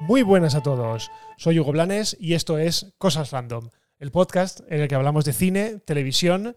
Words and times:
Muy 0.00 0.22
buenas 0.22 0.54
a 0.54 0.62
todos. 0.62 1.10
Soy 1.38 1.58
Hugo 1.58 1.72
Blanes 1.72 2.16
y 2.20 2.34
esto 2.34 2.58
es 2.58 2.94
Cosas 2.98 3.30
Random, 3.30 3.70
el 3.98 4.10
podcast 4.12 4.60
en 4.68 4.82
el 4.82 4.88
que 4.88 4.94
hablamos 4.94 5.24
de 5.24 5.32
cine, 5.32 5.78
televisión, 5.80 6.54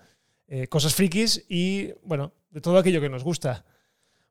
eh, 0.48 0.68
cosas 0.68 0.93
frikis 0.93 1.45
y, 1.48 1.94
bueno, 2.04 2.34
de 2.49 2.59
todo 2.59 2.77
aquello 2.77 2.99
que 2.99 3.09
nos 3.09 3.23
gusta. 3.23 3.66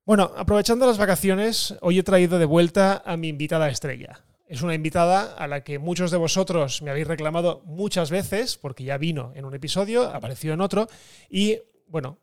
Bueno, 0.05 0.31
aprovechando 0.37 0.87
las 0.87 0.99
vacaciones, 0.99 1.75
hoy 1.81 1.99
he 1.99 2.03
traído 2.03 2.39
de 2.39 2.45
vuelta 2.45 3.03
a 3.05 3.17
mi 3.17 3.29
invitada 3.29 3.71
estrella. 3.71 4.25
Es 4.47 4.61
una 4.61 4.75
invitada 4.75 5.35
a 5.35 5.47
la 5.49 5.65
que 5.65 5.79
muchos 5.79 6.11
de 6.11 6.19
vosotros 6.19 6.83
me 6.83 6.91
habéis 6.91 7.09
reclamado 7.09 7.63
muchas 7.65 8.11
veces, 8.11 8.59
porque 8.59 8.85
ya 8.85 8.99
vino 8.99 9.33
en 9.35 9.47
un 9.47 9.55
episodio, 9.55 10.03
apareció 10.03 10.53
en 10.53 10.61
otro, 10.61 10.87
y 11.31 11.59
bueno, 11.87 12.19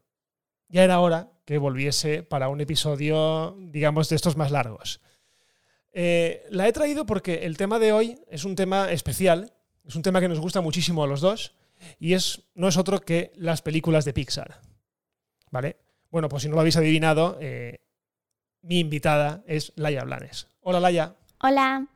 ya 0.70 0.84
era 0.84 1.00
hora 1.00 1.32
que 1.46 1.58
volviese 1.58 2.22
para 2.22 2.48
un 2.50 2.62
episodio, 2.62 3.58
digamos, 3.60 4.08
de 4.10 4.16
estos 4.16 4.38
más 4.38 4.52
largos. 4.52 5.02
Eh, 5.98 6.46
la 6.50 6.68
he 6.68 6.74
traído 6.74 7.06
porque 7.06 7.46
el 7.46 7.56
tema 7.56 7.80
de 7.80 7.94
hoy 7.94 8.20
es 8.30 8.44
un 8.44 8.58
tema 8.58 8.92
especial, 8.92 9.54
es 9.86 9.96
un 9.96 10.02
tema 10.02 10.20
que 10.20 10.28
nos 10.28 10.42
gusta 10.42 10.60
muchísimo 10.60 11.02
a 11.06 11.08
los 11.08 11.22
dos, 11.22 11.54
y 12.00 12.14
es, 12.14 12.42
no 12.54 12.68
es 12.68 12.76
otro 12.76 13.00
que 13.00 13.32
las 13.36 13.62
películas 13.62 14.04
de 14.04 14.12
Pixar. 14.12 14.60
¿Vale? 15.52 15.78
Bueno, 16.12 16.28
pues 16.28 16.44
si 16.44 16.50
no 16.50 16.56
lo 16.56 16.60
habéis 16.60 16.76
adivinado, 16.76 17.38
eh, 17.40 17.80
mi 18.62 18.80
invitada 18.80 19.42
es 19.48 19.72
Laia 19.78 20.04
Blanes. 20.04 20.48
Hola, 20.60 20.82
Laia. 20.82 21.16
Hola. 21.40 21.88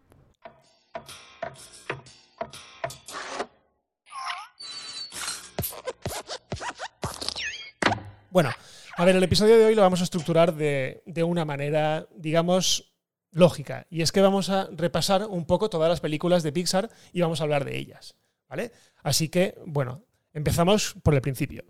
Bueno, 8.29 8.51
a 8.95 9.03
ver, 9.03 9.17
el 9.17 9.23
episodio 9.23 9.57
de 9.57 9.65
hoy 9.65 9.75
lo 9.75 9.81
vamos 9.81 9.99
a 9.99 10.05
estructurar 10.05 10.53
de, 10.53 11.03
de 11.05 11.23
una 11.23 11.43
manera, 11.43 12.07
digamos, 12.15 12.88
lógica. 13.31 13.87
Y 13.89 14.01
es 14.01 14.11
que 14.11 14.21
vamos 14.21 14.49
a 14.49 14.69
repasar 14.71 15.25
un 15.25 15.45
poco 15.45 15.69
todas 15.69 15.89
las 15.89 15.99
películas 15.99 16.43
de 16.43 16.51
Pixar 16.51 16.89
y 17.13 17.21
vamos 17.21 17.41
a 17.41 17.43
hablar 17.43 17.65
de 17.65 17.77
ellas. 17.77 18.15
¿Vale? 18.47 18.71
Así 19.03 19.29
que, 19.29 19.55
bueno, 19.65 20.03
empezamos 20.33 20.95
por 21.03 21.13
el 21.13 21.21
principio. 21.21 21.63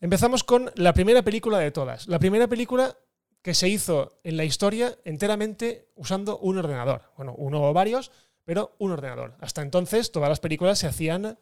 Empezamos 0.00 0.44
con 0.44 0.70
la 0.74 0.92
primera 0.92 1.22
película 1.22 1.58
de 1.58 1.70
todas. 1.70 2.08
La 2.08 2.18
primera 2.18 2.46
película 2.46 2.96
que 3.42 3.54
se 3.54 3.68
hizo 3.68 4.20
en 4.24 4.36
la 4.36 4.44
historia 4.44 4.98
enteramente 5.04 5.88
usando 5.96 6.38
un 6.38 6.58
ordenador. 6.58 7.12
Bueno, 7.16 7.34
uno 7.36 7.62
o 7.62 7.72
varios, 7.72 8.10
pero 8.44 8.74
un 8.78 8.92
ordenador. 8.92 9.36
Hasta 9.40 9.62
entonces 9.62 10.12
todas 10.12 10.28
las 10.28 10.40
películas 10.40 10.78
se 10.78 10.86
hacían 10.86 11.38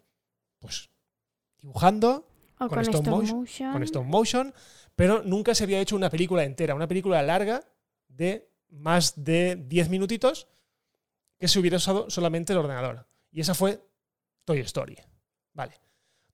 pues 0.58 0.90
dibujando 1.58 2.26
O 2.64 2.68
con, 2.68 2.80
stop, 2.80 3.06
motion, 3.06 3.72
con 3.72 3.82
stop 3.82 4.04
motion, 4.04 4.54
pero 4.94 5.22
nunca 5.22 5.54
se 5.54 5.64
había 5.64 5.80
hecho 5.80 5.96
una 5.96 6.10
película 6.10 6.44
entera, 6.44 6.74
una 6.74 6.88
película 6.88 7.22
larga 7.22 7.62
de 8.08 8.48
más 8.70 9.24
de 9.24 9.56
10 9.56 9.88
minutitos 9.88 10.48
que 11.38 11.48
se 11.48 11.58
hubiera 11.58 11.76
usado 11.76 12.08
solamente 12.08 12.52
el 12.52 12.58
ordenador. 12.58 13.06
Y 13.30 13.40
esa 13.40 13.54
fue 13.54 13.80
Toy 14.44 14.60
Story. 14.60 14.96
Vale. 15.54 15.74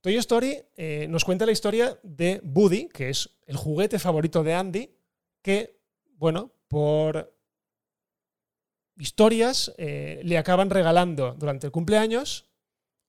Toy 0.01 0.17
Story 0.17 0.59
eh, 0.77 1.07
nos 1.09 1.25
cuenta 1.25 1.47
la 1.47 1.53
historia 1.53 1.99
de 2.03 2.41
Woody, 2.45 2.89
que 2.89 3.11
es 3.11 3.31
el 3.47 3.57
juguete 3.57 3.99
favorito 3.99 4.45
de 4.45 4.55
Andy, 4.55 4.95
que, 5.43 5.81
bueno, 6.17 6.53
por 6.69 7.35
historias 8.97 9.75
eh, 9.79 10.21
le 10.25 10.39
acaban 10.39 10.71
regalando 10.71 11.35
durante 11.39 11.67
el 11.67 11.73
cumpleaños 11.73 12.51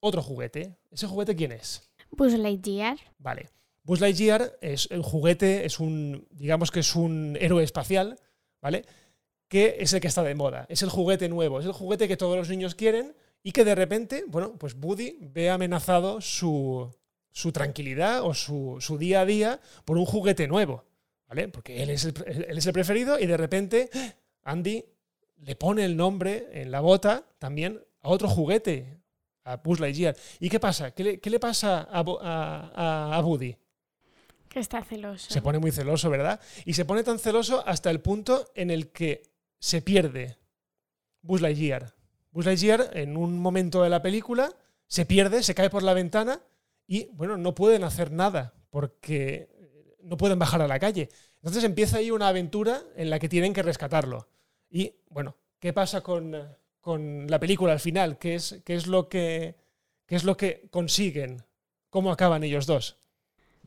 otro 0.00 0.22
juguete. 0.22 0.78
¿Ese 0.90 1.06
juguete 1.06 1.36
quién 1.36 1.52
es? 1.52 1.89
Buzz 2.10 2.34
Lightyear. 2.34 2.98
Vale. 3.18 3.50
Buzz 3.82 4.00
Lightyear 4.00 4.58
es 4.60 4.88
el 4.90 5.02
juguete, 5.02 5.64
es 5.64 5.80
un, 5.80 6.26
digamos 6.30 6.70
que 6.70 6.80
es 6.80 6.94
un 6.94 7.36
héroe 7.40 7.64
espacial, 7.64 8.18
¿vale? 8.60 8.84
Que 9.48 9.76
es 9.80 9.92
el 9.92 10.00
que 10.00 10.08
está 10.08 10.22
de 10.22 10.34
moda, 10.34 10.66
es 10.68 10.82
el 10.82 10.90
juguete 10.90 11.28
nuevo, 11.28 11.60
es 11.60 11.66
el 11.66 11.72
juguete 11.72 12.06
que 12.06 12.16
todos 12.16 12.36
los 12.36 12.48
niños 12.48 12.74
quieren 12.74 13.14
y 13.42 13.52
que 13.52 13.64
de 13.64 13.74
repente, 13.74 14.24
bueno, 14.28 14.54
pues 14.58 14.76
Woody 14.80 15.16
ve 15.20 15.50
amenazado 15.50 16.20
su, 16.20 16.94
su 17.32 17.52
tranquilidad 17.52 18.22
o 18.22 18.34
su, 18.34 18.76
su 18.80 18.98
día 18.98 19.22
a 19.22 19.26
día 19.26 19.60
por 19.84 19.96
un 19.96 20.04
juguete 20.04 20.46
nuevo, 20.46 20.84
¿vale? 21.26 21.48
Porque 21.48 21.82
él 21.82 21.90
es, 21.90 22.04
el, 22.04 22.14
él 22.26 22.58
es 22.58 22.66
el 22.66 22.72
preferido 22.72 23.18
y 23.18 23.26
de 23.26 23.36
repente 23.36 23.90
Andy 24.42 24.84
le 25.38 25.56
pone 25.56 25.84
el 25.84 25.96
nombre 25.96 26.48
en 26.52 26.70
la 26.70 26.80
bota 26.80 27.24
también 27.38 27.82
a 28.02 28.08
otro 28.10 28.28
juguete, 28.28 28.99
a 29.44 29.56
Buzz 29.56 29.80
Lightyear. 29.80 30.16
¿Y 30.38 30.48
qué 30.48 30.60
pasa? 30.60 30.90
¿Qué 30.92 31.04
le, 31.04 31.20
qué 31.20 31.30
le 31.30 31.40
pasa 31.40 31.80
a, 31.90 32.00
a- 32.00 32.70
a- 32.74 33.16
a 33.16 33.20
Woody? 33.24 33.56
Que 34.48 34.58
está 34.60 34.82
celoso. 34.82 35.32
Se 35.32 35.42
pone 35.42 35.58
muy 35.58 35.70
celoso, 35.70 36.10
¿verdad? 36.10 36.40
Y 36.64 36.74
se 36.74 36.84
pone 36.84 37.02
tan 37.04 37.18
celoso 37.18 37.62
hasta 37.66 37.90
el 37.90 38.00
punto 38.00 38.50
en 38.54 38.70
el 38.70 38.90
que 38.90 39.22
se 39.58 39.80
pierde 39.82 40.36
Buzz 41.22 41.40
Lightyear. 41.40 41.94
Buzz 42.32 42.46
Lightyear, 42.46 42.90
en 42.94 43.16
un 43.16 43.38
momento 43.38 43.82
de 43.82 43.90
la 43.90 44.02
película, 44.02 44.52
se 44.86 45.06
pierde, 45.06 45.42
se 45.42 45.54
cae 45.54 45.70
por 45.70 45.82
la 45.84 45.94
ventana 45.94 46.40
y, 46.86 47.06
bueno, 47.12 47.36
no 47.36 47.54
pueden 47.54 47.84
hacer 47.84 48.10
nada 48.10 48.54
porque 48.70 49.48
no 50.02 50.16
pueden 50.16 50.38
bajar 50.38 50.62
a 50.62 50.66
la 50.68 50.80
calle. 50.80 51.08
Entonces 51.36 51.62
empieza 51.62 51.98
ahí 51.98 52.10
una 52.10 52.28
aventura 52.28 52.82
en 52.96 53.08
la 53.10 53.18
que 53.20 53.28
tienen 53.28 53.52
que 53.52 53.62
rescatarlo. 53.62 54.28
Y, 54.68 54.94
bueno, 55.08 55.36
¿qué 55.60 55.72
pasa 55.72 56.00
con, 56.00 56.34
con 56.80 57.26
la 57.28 57.38
película 57.38 57.72
al 57.72 57.80
final? 57.80 58.18
¿Qué 58.18 58.34
es, 58.34 58.60
qué 58.64 58.74
es 58.74 58.86
lo 58.86 59.08
que, 59.08 59.54
qué 60.06 60.16
es 60.16 60.24
lo 60.24 60.36
que 60.36 60.68
consiguen? 60.70 61.42
¿Cómo 61.90 62.12
acaban 62.12 62.44
ellos 62.44 62.66
dos? 62.66 62.96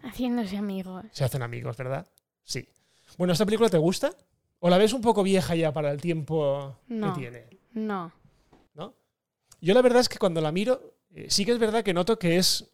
Haciéndose 0.01 0.57
amigos. 0.57 1.05
Se 1.11 1.23
hacen 1.23 1.41
amigos, 1.41 1.77
¿verdad? 1.77 2.07
Sí. 2.43 2.67
Bueno, 3.17 3.33
¿esta 3.33 3.45
película 3.45 3.69
te 3.69 3.77
gusta? 3.77 4.11
¿O 4.59 4.69
la 4.69 4.77
ves 4.77 4.93
un 4.93 5.01
poco 5.01 5.23
vieja 5.23 5.55
ya 5.55 5.71
para 5.73 5.91
el 5.91 6.01
tiempo 6.01 6.77
No. 6.87 7.13
que 7.13 7.19
tiene? 7.19 7.45
No. 7.73 8.11
¿No? 8.73 8.93
Yo 9.61 9.73
la 9.73 9.81
verdad 9.81 9.99
es 10.01 10.09
que 10.09 10.17
cuando 10.17 10.41
la 10.41 10.51
miro, 10.51 10.95
eh, 11.13 11.27
sí 11.29 11.45
que 11.45 11.51
es 11.51 11.59
verdad 11.59 11.83
que 11.83 11.93
noto 11.93 12.17
que 12.17 12.37
es. 12.37 12.69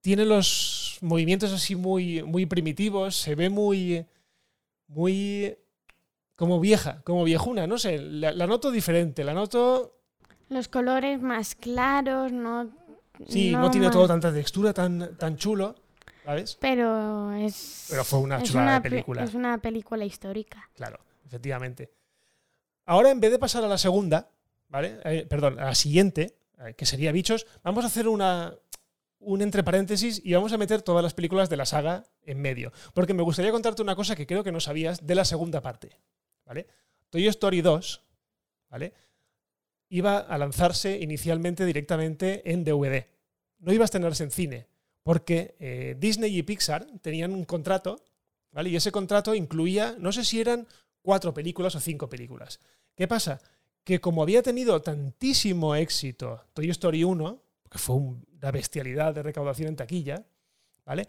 Tiene 0.00 0.26
los 0.26 0.98
movimientos 1.00 1.50
así 1.52 1.76
muy, 1.76 2.22
muy 2.22 2.44
primitivos, 2.46 3.16
se 3.16 3.34
ve 3.34 3.48
muy. 3.48 4.04
muy. 4.86 5.56
Como 6.36 6.60
vieja, 6.60 7.00
como 7.04 7.24
viejuna, 7.24 7.66
no 7.66 7.78
sé. 7.78 7.98
La, 7.98 8.32
la 8.32 8.46
noto 8.46 8.70
diferente, 8.70 9.24
la 9.24 9.34
noto. 9.34 9.98
Los 10.48 10.68
colores 10.68 11.20
más 11.22 11.54
claros, 11.54 12.32
no. 12.32 12.70
Sí, 13.28 13.52
no, 13.52 13.70
tiene 13.70 13.86
más- 13.86 13.94
todo 13.94 14.08
tanta 14.08 14.32
textura, 14.32 14.72
tan, 14.74 15.16
tan 15.16 15.36
chulo, 15.36 15.74
¿sabes? 16.24 16.56
Pero 16.60 17.32
es. 17.32 17.86
Pero 17.90 18.04
fue 18.04 18.18
una 18.20 18.38
de 18.40 18.80
pe- 18.80 18.90
película. 18.90 19.22
Es 19.24 19.34
una 19.34 19.58
película 19.58 20.04
histórica. 20.04 20.68
Claro, 20.74 20.98
efectivamente. 21.24 21.92
Ahora, 22.86 23.10
en 23.10 23.20
vez 23.20 23.30
de 23.30 23.38
pasar 23.38 23.64
a 23.64 23.68
la 23.68 23.78
segunda, 23.78 24.28
¿vale? 24.68 24.98
Eh, 25.04 25.26
perdón, 25.28 25.58
a 25.58 25.66
la 25.66 25.74
siguiente, 25.74 26.36
eh, 26.58 26.74
que 26.76 26.84
sería 26.86 27.12
Bichos, 27.12 27.46
vamos 27.62 27.84
a 27.84 27.86
hacer 27.86 28.08
una, 28.08 28.52
un 29.20 29.40
entre 29.40 29.62
paréntesis 29.64 30.20
y 30.24 30.34
vamos 30.34 30.52
a 30.52 30.58
meter 30.58 30.82
todas 30.82 31.02
las 31.02 31.14
películas 31.14 31.48
de 31.48 31.56
la 31.56 31.64
saga 31.66 32.04
en 32.26 32.42
medio. 32.42 32.72
Porque 32.92 33.14
me 33.14 33.22
gustaría 33.22 33.52
contarte 33.52 33.80
una 33.80 33.94
cosa 33.96 34.16
que 34.16 34.26
creo 34.26 34.44
que 34.44 34.52
no 34.52 34.60
sabías 34.60 35.06
de 35.06 35.14
la 35.14 35.24
segunda 35.24 35.62
parte, 35.62 35.96
¿vale? 36.44 36.66
Toy 37.10 37.26
Story 37.28 37.60
2, 37.60 38.02
¿vale? 38.70 38.92
Iba 39.88 40.18
a 40.18 40.38
lanzarse 40.38 40.98
inicialmente 41.00 41.64
directamente 41.64 42.50
en 42.50 42.64
DVD. 42.64 43.06
No 43.58 43.72
iba 43.72 43.84
a 43.84 43.86
estrenarse 43.86 44.24
en 44.24 44.30
cine, 44.30 44.66
porque 45.02 45.54
eh, 45.58 45.94
Disney 45.98 46.36
y 46.36 46.42
Pixar 46.42 46.86
tenían 47.00 47.32
un 47.32 47.44
contrato, 47.44 48.02
¿vale? 48.50 48.70
Y 48.70 48.76
ese 48.76 48.90
contrato 48.92 49.34
incluía, 49.34 49.94
no 49.98 50.10
sé 50.12 50.24
si 50.24 50.40
eran 50.40 50.66
cuatro 51.02 51.32
películas 51.34 51.74
o 51.76 51.80
cinco 51.80 52.08
películas. 52.08 52.60
¿Qué 52.94 53.06
pasa? 53.06 53.40
Que 53.84 54.00
como 54.00 54.22
había 54.22 54.42
tenido 54.42 54.80
tantísimo 54.82 55.74
éxito 55.76 56.44
Toy 56.54 56.70
Story 56.70 57.04
1, 57.04 57.42
que 57.70 57.78
fue 57.78 57.96
un- 57.96 58.26
una 58.40 58.50
bestialidad 58.50 59.14
de 59.14 59.22
recaudación 59.22 59.68
en 59.68 59.76
taquilla, 59.76 60.24
¿vale? 60.84 61.06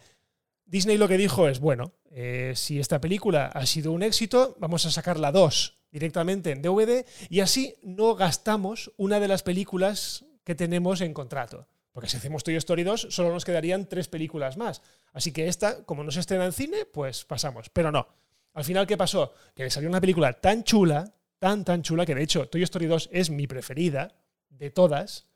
Disney 0.66 0.98
lo 0.98 1.08
que 1.08 1.18
dijo 1.18 1.48
es, 1.48 1.60
bueno, 1.60 1.94
eh, 2.12 2.54
si 2.56 2.80
esta 2.80 3.00
película 3.00 3.48
ha 3.48 3.66
sido 3.66 3.92
un 3.92 4.02
éxito, 4.02 4.56
vamos 4.60 4.86
a 4.86 4.92
sacar 4.92 5.20
la 5.20 5.32
2 5.32 5.76
directamente 5.92 6.52
en 6.52 6.62
DVD 6.62 7.06
y 7.30 7.40
así 7.40 7.76
no 7.84 8.16
gastamos 8.16 8.92
una 8.98 9.20
de 9.20 9.28
las 9.28 9.44
películas 9.44 10.26
que 10.44 10.56
tenemos 10.56 11.02
en 11.02 11.14
contrato. 11.14 11.68
Porque 11.92 12.10
si 12.10 12.18
hacemos 12.18 12.44
Toy 12.44 12.56
Story 12.58 12.84
2, 12.84 13.08
solo 13.10 13.32
nos 13.32 13.46
quedarían 13.46 13.88
tres 13.88 14.10
películas 14.10 14.58
más. 14.58 14.82
Así 15.14 15.32
que 15.32 15.48
esta, 15.48 15.86
como 15.86 16.04
no 16.04 16.12
se 16.12 16.20
estrena 16.20 16.46
en 16.46 16.52
cine, 16.52 16.86
pues 16.86 17.24
pasamos. 17.24 17.70
Pero 17.70 17.90
no. 17.90 18.06
Al 18.54 18.66
final, 18.66 18.86
¿qué 18.86 18.98
pasó? 18.98 19.34
Que 19.56 19.64
le 19.64 19.70
salió 19.70 19.88
una 19.88 20.02
película 20.02 20.34
tan 20.34 20.64
chula, 20.64 21.14
tan, 21.40 21.64
tan 21.64 21.82
chula, 21.84 22.06
que 22.06 22.16
de 22.16 22.24
hecho 22.24 22.50
Toy 22.50 22.64
Story 22.64 22.88
2 22.88 23.10
es 23.14 23.30
mi 23.30 23.48
preferida 23.48 24.14
de 24.50 24.72
todas, 24.72 25.28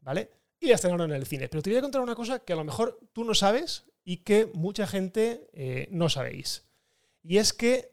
¿vale? 0.00 0.30
Y 0.58 0.68
la 0.68 0.76
estrenaron 0.76 1.10
en 1.10 1.16
el 1.16 1.26
cine. 1.26 1.48
Pero 1.50 1.62
te 1.62 1.68
voy 1.68 1.78
a 1.78 1.82
contar 1.82 2.00
una 2.00 2.14
cosa 2.14 2.38
que 2.38 2.54
a 2.54 2.56
lo 2.56 2.64
mejor 2.64 2.98
tú 3.12 3.24
no 3.24 3.34
sabes 3.34 3.84
y 4.04 4.18
que 4.18 4.46
mucha 4.54 4.86
gente 4.86 5.48
eh, 5.52 5.88
no 5.90 6.08
sabéis. 6.08 6.64
Y 7.22 7.38
es 7.38 7.52
que 7.52 7.90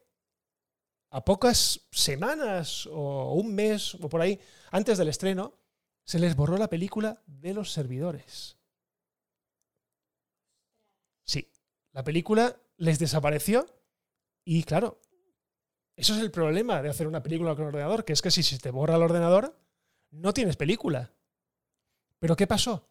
a 1.10 1.24
pocas 1.24 1.88
semanas 1.92 2.86
o 2.88 3.34
un 3.34 3.54
mes 3.54 3.96
o 3.96 4.10
por 4.10 4.22
ahí 4.22 4.40
antes 4.72 4.98
del 4.98 5.08
estreno, 5.08 5.54
se 6.04 6.20
les 6.20 6.36
borró 6.36 6.58
la 6.58 6.70
película 6.70 7.22
de 7.26 7.54
los 7.54 7.72
servidores. 7.72 8.58
Sí, 11.24 11.52
la 11.92 12.04
película 12.04 12.56
les 12.78 13.00
desapareció 13.00 13.66
y 14.46 14.64
claro, 14.64 15.02
eso 15.96 16.14
es 16.14 16.22
el 16.22 16.32
problema 16.32 16.82
de 16.82 16.90
hacer 16.90 17.08
una 17.08 17.24
película 17.24 17.56
con 17.56 17.66
ordenador, 17.66 18.06
que 18.06 18.14
es 18.14 18.22
que 18.22 18.32
si 18.32 18.44
se 18.44 18.60
te 18.60 18.72
borra 18.72 18.96
el 18.96 19.04
ordenador, 19.04 19.60
no 20.12 20.34
tienes 20.34 20.56
película. 20.56 21.12
¿Pero 22.20 22.36
qué 22.36 22.48
pasó? 22.48 22.88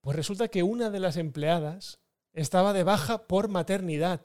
Pues 0.00 0.16
resulta 0.16 0.48
que 0.48 0.62
una 0.62 0.90
de 0.90 1.00
las 1.00 1.16
empleadas 1.16 2.00
estaba 2.36 2.72
de 2.72 2.84
baja 2.84 3.26
por 3.26 3.48
maternidad 3.48 4.20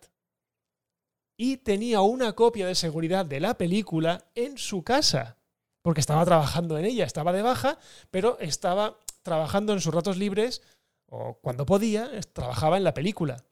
y 1.38 1.58
tenía 1.58 2.02
una 2.02 2.34
copia 2.34 2.68
de 2.68 2.76
seguridad 2.76 3.26
de 3.26 3.40
la 3.40 3.58
película 3.58 4.30
en 4.36 4.58
su 4.58 4.84
casa, 4.84 5.38
porque 5.82 6.02
estaba 6.02 6.26
trabajando 6.26 6.78
en 6.78 6.86
ella, 6.86 7.06
estaba 7.06 7.32
de 7.32 7.42
baja, 7.42 7.80
pero 8.12 8.38
estaba 8.40 9.00
trabajando 9.24 9.74
en 9.74 9.82
sus 9.82 9.94
ratos 9.94 10.18
libres 10.18 10.62
o 11.08 11.40
cuando 11.42 11.66
podía, 11.66 12.12
trabajaba 12.34 12.78
en 12.78 12.84
la 12.84 12.94
película. 12.94 13.46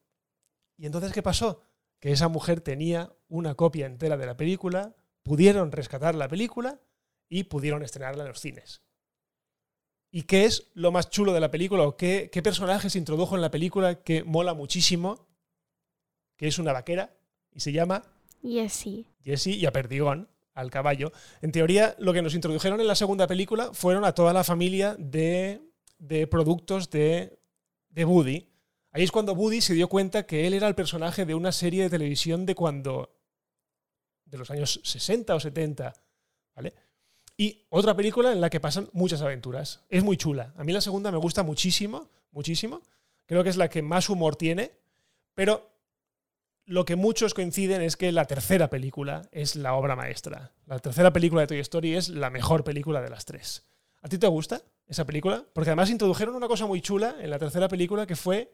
¿Y 0.77 0.85
entonces 0.85 1.13
qué 1.13 1.23
pasó? 1.23 1.61
Que 1.99 2.11
esa 2.11 2.27
mujer 2.27 2.61
tenía 2.61 3.11
una 3.27 3.55
copia 3.55 3.85
entera 3.85 4.17
de 4.17 4.25
la 4.25 4.37
película, 4.37 4.93
pudieron 5.23 5.71
rescatar 5.71 6.15
la 6.15 6.27
película 6.27 6.79
y 7.29 7.45
pudieron 7.45 7.81
estrenarla 7.81 8.23
en 8.23 8.29
los 8.29 8.39
cines. 8.39 8.81
¿Y 10.11 10.23
qué 10.23 10.45
es 10.45 10.71
lo 10.73 10.91
más 10.91 11.09
chulo 11.09 11.33
de 11.33 11.39
la 11.39 11.51
película? 11.51 11.83
¿O 11.83 11.95
qué, 11.95 12.29
qué 12.31 12.41
personaje 12.41 12.89
se 12.89 12.97
introdujo 12.97 13.35
en 13.35 13.41
la 13.41 13.51
película 13.51 14.01
que 14.01 14.23
mola 14.23 14.53
muchísimo? 14.53 15.27
Que 16.35 16.47
es 16.47 16.57
una 16.57 16.73
vaquera 16.73 17.15
y 17.51 17.59
se 17.59 17.71
llama 17.71 18.03
Jessie. 18.41 19.05
Jessie 19.23 19.55
y 19.55 19.65
a 19.65 19.71
Perdigón, 19.71 20.29
al 20.53 20.71
caballo. 20.71 21.11
En 21.41 21.51
teoría, 21.51 21.95
lo 21.99 22.13
que 22.13 22.21
nos 22.21 22.33
introdujeron 22.33 22.81
en 22.81 22.87
la 22.87 22.95
segunda 22.95 23.27
película 23.27 23.71
fueron 23.73 24.03
a 24.05 24.13
toda 24.13 24.33
la 24.33 24.43
familia 24.43 24.95
de, 24.97 25.61
de 25.99 26.25
productos 26.27 26.89
de, 26.89 27.39
de 27.89 28.05
Woody. 28.05 28.47
Ahí 28.91 29.03
es 29.03 29.11
cuando 29.11 29.33
Woody 29.33 29.61
se 29.61 29.75
dio 29.75 29.87
cuenta 29.87 30.25
que 30.25 30.47
él 30.47 30.53
era 30.53 30.67
el 30.67 30.75
personaje 30.75 31.25
de 31.25 31.35
una 31.35 31.51
serie 31.51 31.83
de 31.83 31.89
televisión 31.89 32.45
de 32.45 32.55
cuando. 32.55 33.15
de 34.25 34.37
los 34.37 34.49
años 34.49 34.81
60 34.83 35.35
o 35.35 35.39
70. 35.39 35.93
¿Vale? 36.55 36.73
Y 37.39 37.65
otra 37.69 37.95
película 37.95 38.33
en 38.33 38.41
la 38.41 38.49
que 38.49 38.59
pasan 38.59 38.89
muchas 38.91 39.21
aventuras. 39.21 39.79
Es 39.87 40.03
muy 40.03 40.17
chula. 40.17 40.53
A 40.57 40.65
mí 40.65 40.73
la 40.73 40.81
segunda 40.81 41.09
me 41.09 41.17
gusta 41.17 41.41
muchísimo, 41.41 42.09
muchísimo. 42.33 42.81
Creo 43.27 43.45
que 43.45 43.49
es 43.49 43.55
la 43.55 43.69
que 43.69 43.81
más 43.81 44.09
humor 44.09 44.35
tiene. 44.35 44.73
Pero 45.35 45.71
lo 46.65 46.83
que 46.83 46.97
muchos 46.97 47.33
coinciden 47.33 47.81
es 47.81 47.95
que 47.95 48.11
la 48.11 48.25
tercera 48.25 48.69
película 48.69 49.21
es 49.31 49.55
la 49.55 49.73
obra 49.75 49.95
maestra. 49.95 50.51
La 50.65 50.79
tercera 50.79 51.13
película 51.13 51.39
de 51.39 51.47
Toy 51.47 51.59
Story 51.59 51.95
es 51.95 52.09
la 52.09 52.29
mejor 52.29 52.65
película 52.65 53.01
de 53.01 53.09
las 53.09 53.23
tres. 53.23 53.63
¿A 54.01 54.09
ti 54.09 54.17
te 54.17 54.27
gusta 54.27 54.61
esa 54.85 55.05
película? 55.05 55.45
Porque 55.53 55.69
además 55.69 55.89
introdujeron 55.91 56.35
una 56.35 56.49
cosa 56.49 56.65
muy 56.65 56.81
chula 56.81 57.15
en 57.21 57.29
la 57.29 57.39
tercera 57.39 57.69
película 57.69 58.05
que 58.05 58.17
fue 58.17 58.51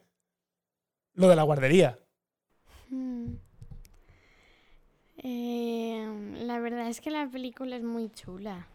lo 1.14 1.28
de 1.28 1.34
la 1.34 1.42
guardería. 1.42 1.98
Hmm. 2.88 3.34
Eh, 5.24 6.36
la 6.44 6.60
verdad 6.60 6.86
es 6.86 7.00
que 7.00 7.10
la 7.10 7.28
película 7.28 7.74
es 7.74 7.82
muy 7.82 8.10
chula. 8.10 8.68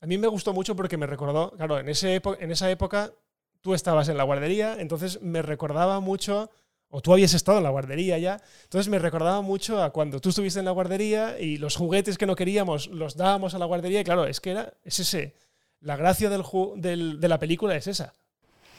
A 0.00 0.06
mí 0.06 0.16
me 0.18 0.26
gustó 0.28 0.52
mucho 0.52 0.74
porque 0.76 0.96
me 0.96 1.06
recordó, 1.06 1.50
claro, 1.52 1.78
en, 1.78 1.88
ese 1.88 2.20
epo- 2.22 2.36
en 2.40 2.50
esa 2.50 2.70
época 2.70 3.12
tú 3.60 3.74
estabas 3.74 4.08
en 4.08 4.16
la 4.16 4.24
guardería, 4.24 4.76
entonces 4.80 5.20
me 5.20 5.42
recordaba 5.42 6.00
mucho, 6.00 6.50
o 6.88 7.02
tú 7.02 7.12
habías 7.12 7.34
estado 7.34 7.58
en 7.58 7.64
la 7.64 7.70
guardería 7.70 8.16
ya, 8.18 8.40
entonces 8.64 8.88
me 8.90 8.98
recordaba 8.98 9.42
mucho 9.42 9.82
a 9.82 9.90
cuando 9.90 10.20
tú 10.20 10.30
estuviste 10.30 10.58
en 10.58 10.64
la 10.64 10.70
guardería 10.70 11.38
y 11.38 11.58
los 11.58 11.76
juguetes 11.76 12.16
que 12.16 12.26
no 12.26 12.34
queríamos 12.34 12.88
los 12.88 13.16
dábamos 13.16 13.54
a 13.54 13.58
la 13.58 13.66
guardería, 13.66 14.00
y 14.00 14.04
claro, 14.04 14.24
es 14.26 14.40
que 14.40 14.52
era, 14.52 14.72
es 14.84 14.98
ese, 15.00 15.34
la 15.80 15.96
gracia 15.96 16.30
del- 16.30 17.20
de 17.20 17.28
la 17.28 17.38
película 17.38 17.76
es 17.76 17.86
esa, 17.86 18.14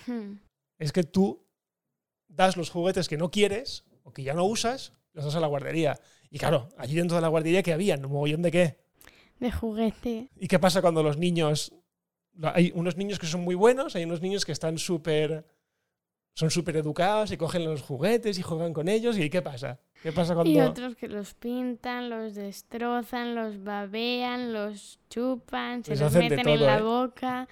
Hmm. 0.07 0.37
es 0.79 0.91
que 0.91 1.03
tú 1.03 1.45
das 2.27 2.57
los 2.57 2.71
juguetes 2.71 3.07
que 3.07 3.17
no 3.17 3.29
quieres 3.29 3.83
o 4.03 4.11
que 4.11 4.23
ya 4.23 4.33
no 4.33 4.45
usas, 4.45 4.93
los 5.13 5.25
das 5.25 5.35
a 5.35 5.39
la 5.39 5.45
guardería. 5.47 5.99
Y 6.31 6.39
claro, 6.39 6.69
allí 6.77 6.95
dentro 6.95 7.15
de 7.17 7.21
la 7.21 7.27
guardería 7.27 7.61
que 7.61 7.73
había, 7.73 7.95
un 7.95 8.11
mogollón 8.11 8.41
de 8.41 8.51
qué. 8.51 8.77
De 9.41 9.51
juguete. 9.51 10.29
¿Y 10.37 10.47
qué 10.47 10.59
pasa 10.59 10.81
cuando 10.81 11.01
los 11.01 11.17
niños... 11.17 11.73
Hay 12.43 12.71
unos 12.75 12.95
niños 12.95 13.19
que 13.19 13.25
son 13.25 13.41
muy 13.41 13.55
buenos, 13.55 13.95
hay 13.95 14.05
unos 14.05 14.21
niños 14.21 14.45
que 14.45 14.51
están 14.51 14.77
súper... 14.77 15.45
Son 16.33 16.49
súper 16.49 16.77
educados 16.77 17.31
y 17.31 17.37
cogen 17.37 17.65
los 17.65 17.81
juguetes 17.81 18.39
y 18.39 18.43
juegan 18.43 18.71
con 18.71 18.87
ellos. 18.87 19.17
¿Y 19.17 19.29
qué 19.29 19.41
pasa? 19.41 19.79
¿Qué 20.03 20.11
pasa 20.11 20.35
cuando...? 20.35 20.53
Y 20.53 20.59
otros 20.61 20.95
que 20.95 21.07
los 21.07 21.33
pintan, 21.33 22.09
los 22.11 22.35
destrozan, 22.35 23.35
los 23.35 23.63
babean, 23.63 24.53
los 24.53 24.99
chupan, 25.09 25.83
se 25.83 25.91
Les 25.91 26.01
los 26.01 26.13
meten 26.13 26.47
en 26.47 26.63
la 26.63 26.77
¿eh? 26.77 26.81
boca, 26.83 27.49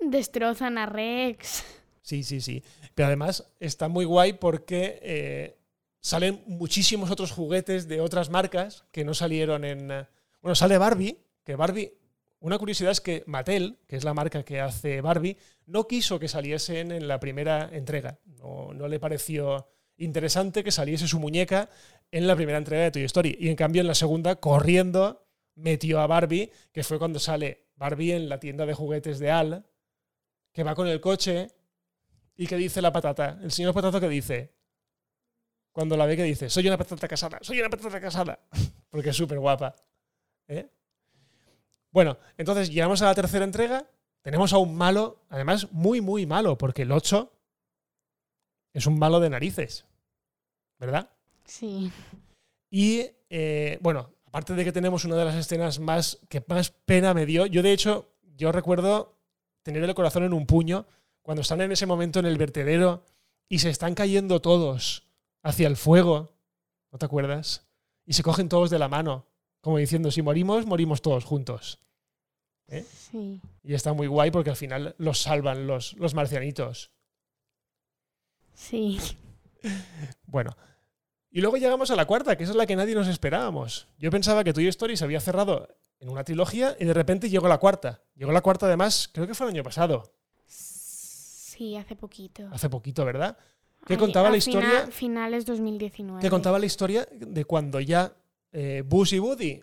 destrozan 0.00 0.76
a 0.76 0.86
Rex. 0.86 1.64
Sí, 2.02 2.22
sí, 2.22 2.42
sí. 2.42 2.62
Pero 2.94 3.06
además 3.06 3.50
está 3.58 3.88
muy 3.88 4.04
guay 4.04 4.34
porque 4.34 5.00
eh, 5.02 5.56
salen 6.00 6.42
muchísimos 6.46 7.10
otros 7.10 7.32
juguetes 7.32 7.88
de 7.88 8.02
otras 8.02 8.28
marcas 8.28 8.84
que 8.92 9.02
no 9.02 9.14
salieron 9.14 9.64
en... 9.64 10.06
Bueno, 10.42 10.54
sale 10.54 10.78
Barbie, 10.78 11.18
que 11.44 11.56
Barbie... 11.56 11.92
Una 12.40 12.58
curiosidad 12.58 12.90
es 12.90 13.00
que 13.00 13.22
Mattel, 13.26 13.78
que 13.86 13.94
es 13.94 14.02
la 14.02 14.14
marca 14.14 14.42
que 14.42 14.60
hace 14.60 15.00
Barbie, 15.00 15.38
no 15.66 15.86
quiso 15.86 16.18
que 16.18 16.26
saliesen 16.26 16.90
en 16.90 17.06
la 17.06 17.20
primera 17.20 17.70
entrega. 17.72 18.18
No, 18.24 18.74
no 18.74 18.88
le 18.88 18.98
pareció 18.98 19.68
interesante 19.96 20.64
que 20.64 20.72
saliese 20.72 21.06
su 21.06 21.20
muñeca 21.20 21.70
en 22.10 22.26
la 22.26 22.34
primera 22.34 22.58
entrega 22.58 22.82
de 22.82 22.90
Toy 22.90 23.04
Story. 23.04 23.36
Y 23.38 23.48
en 23.48 23.54
cambio 23.54 23.80
en 23.80 23.86
la 23.86 23.94
segunda, 23.94 24.36
corriendo, 24.36 25.24
metió 25.54 26.00
a 26.00 26.08
Barbie, 26.08 26.50
que 26.72 26.82
fue 26.82 26.98
cuando 26.98 27.20
sale 27.20 27.68
Barbie 27.76 28.12
en 28.12 28.28
la 28.28 28.40
tienda 28.40 28.66
de 28.66 28.74
juguetes 28.74 29.20
de 29.20 29.30
Al, 29.30 29.64
que 30.52 30.64
va 30.64 30.74
con 30.74 30.88
el 30.88 31.00
coche 31.00 31.48
¿Y 32.36 32.46
qué 32.46 32.56
dice 32.56 32.80
la 32.80 32.92
patata? 32.92 33.38
El 33.42 33.52
señor 33.52 33.74
patata 33.74 34.00
que 34.00 34.08
dice. 34.08 34.54
Cuando 35.70 35.96
la 35.96 36.06
ve 36.06 36.16
que 36.16 36.24
dice, 36.24 36.50
soy 36.50 36.66
una 36.66 36.76
patata 36.76 37.08
casada, 37.08 37.38
soy 37.40 37.60
una 37.60 37.70
patata 37.70 38.00
casada. 38.00 38.40
Porque 38.90 39.10
es 39.10 39.16
súper 39.16 39.38
guapa. 39.38 39.74
¿Eh? 40.48 40.68
Bueno, 41.90 42.18
entonces 42.38 42.70
llegamos 42.70 43.02
a 43.02 43.06
la 43.06 43.14
tercera 43.14 43.44
entrega. 43.44 43.86
Tenemos 44.22 44.52
a 44.52 44.58
un 44.58 44.74
malo, 44.74 45.24
además 45.28 45.70
muy, 45.72 46.00
muy 46.00 46.26
malo, 46.26 46.56
porque 46.56 46.82
el 46.82 46.92
8 46.92 47.32
es 48.72 48.86
un 48.86 48.98
malo 48.98 49.20
de 49.20 49.30
narices. 49.30 49.84
¿Verdad? 50.78 51.10
Sí. 51.44 51.92
Y 52.70 53.06
eh, 53.28 53.78
bueno, 53.80 54.10
aparte 54.24 54.54
de 54.54 54.64
que 54.64 54.72
tenemos 54.72 55.04
una 55.04 55.16
de 55.16 55.24
las 55.24 55.34
escenas 55.34 55.78
más 55.78 56.18
que 56.28 56.42
más 56.48 56.70
pena 56.70 57.14
me 57.14 57.26
dio, 57.26 57.46
yo 57.46 57.62
de 57.62 57.72
hecho, 57.72 58.14
yo 58.36 58.50
recuerdo 58.50 59.18
tener 59.62 59.84
el 59.84 59.94
corazón 59.94 60.24
en 60.24 60.32
un 60.32 60.46
puño 60.46 60.86
cuando 61.20 61.42
están 61.42 61.60
en 61.60 61.72
ese 61.72 61.86
momento 61.86 62.18
en 62.18 62.26
el 62.26 62.38
vertedero 62.38 63.04
y 63.48 63.58
se 63.58 63.70
están 63.70 63.94
cayendo 63.94 64.40
todos 64.40 65.06
hacia 65.42 65.68
el 65.68 65.76
fuego. 65.76 66.32
¿No 66.90 66.98
te 66.98 67.06
acuerdas? 67.06 67.66
Y 68.06 68.14
se 68.14 68.22
cogen 68.22 68.48
todos 68.48 68.70
de 68.70 68.78
la 68.78 68.88
mano, 68.88 69.26
como 69.62 69.78
diciendo, 69.78 70.10
si 70.10 70.20
morimos, 70.20 70.66
morimos 70.66 71.00
todos 71.00 71.24
juntos. 71.24 71.80
¿Eh? 72.68 72.84
Sí. 73.10 73.40
Y 73.64 73.72
está 73.74 73.92
muy 73.94 74.06
guay 74.08 74.30
porque 74.30 74.50
al 74.50 74.56
final 74.56 74.94
los 74.98 75.18
salvan 75.20 75.66
los, 75.66 75.94
los 75.94 76.12
marcianitos. 76.14 76.90
Sí. 78.54 78.98
Bueno, 80.26 80.56
y 81.30 81.40
luego 81.40 81.56
llegamos 81.56 81.90
a 81.90 81.96
la 81.96 82.04
cuarta, 82.06 82.36
que 82.36 82.44
esa 82.44 82.52
es 82.52 82.56
la 82.56 82.66
que 82.66 82.76
nadie 82.76 82.94
nos 82.94 83.08
esperábamos. 83.08 83.88
Yo 83.98 84.10
pensaba 84.10 84.44
que 84.44 84.52
Toy 84.52 84.66
Story 84.68 84.96
se 84.96 85.04
había 85.04 85.20
cerrado 85.20 85.68
en 86.00 86.08
una 86.08 86.24
trilogía 86.24 86.76
y 86.78 86.84
de 86.84 86.94
repente 86.94 87.30
llegó 87.30 87.48
la 87.48 87.58
cuarta. 87.58 88.02
Llegó 88.16 88.32
la 88.32 88.40
cuarta 88.40 88.66
además, 88.66 89.08
creo 89.12 89.26
que 89.26 89.34
fue 89.34 89.46
el 89.46 89.52
año 89.54 89.62
pasado, 89.62 90.12
Sí, 90.46 91.76
hace 91.76 91.94
poquito. 91.94 92.48
hace 92.50 92.68
poquito, 92.68 93.04
¿verdad? 93.04 93.36
¿Qué 93.86 93.94
Ay, 93.94 93.98
contaba 93.98 94.28
a 94.28 94.30
la 94.32 94.36
historia? 94.38 94.68
fina- 94.80 94.90
finales 94.90 95.44
2019. 95.46 96.20
Que 96.20 96.30
contaba 96.30 96.58
la 96.58 96.66
historia 96.66 97.06
de 97.12 97.44
cuando 97.44 97.78
ya 97.78 98.12
eh, 98.52 98.82
Buzz 98.86 99.12
y 99.12 99.18
Woody 99.18 99.60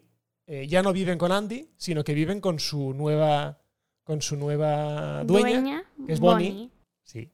eh, 0.47 0.67
ya 0.67 0.81
no 0.81 0.91
viven 0.93 1.17
con 1.17 1.31
Andy, 1.31 1.69
sino 1.77 2.03
que 2.03 2.13
viven 2.13 2.41
con 2.41 2.59
su 2.59 2.93
nueva, 2.93 3.59
con 4.03 4.21
su 4.21 4.35
nueva 4.35 5.23
dueña, 5.23 5.83
que 6.05 6.13
es 6.13 6.19
Bonnie. 6.19 6.71
sí, 7.03 7.31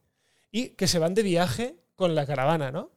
y 0.51 0.69
que 0.69 0.87
se 0.87 0.99
van 0.99 1.13
de 1.13 1.23
viaje 1.23 1.75
con 1.95 2.13
la 2.15 2.25
caravana, 2.25 2.71
¿no? 2.71 2.91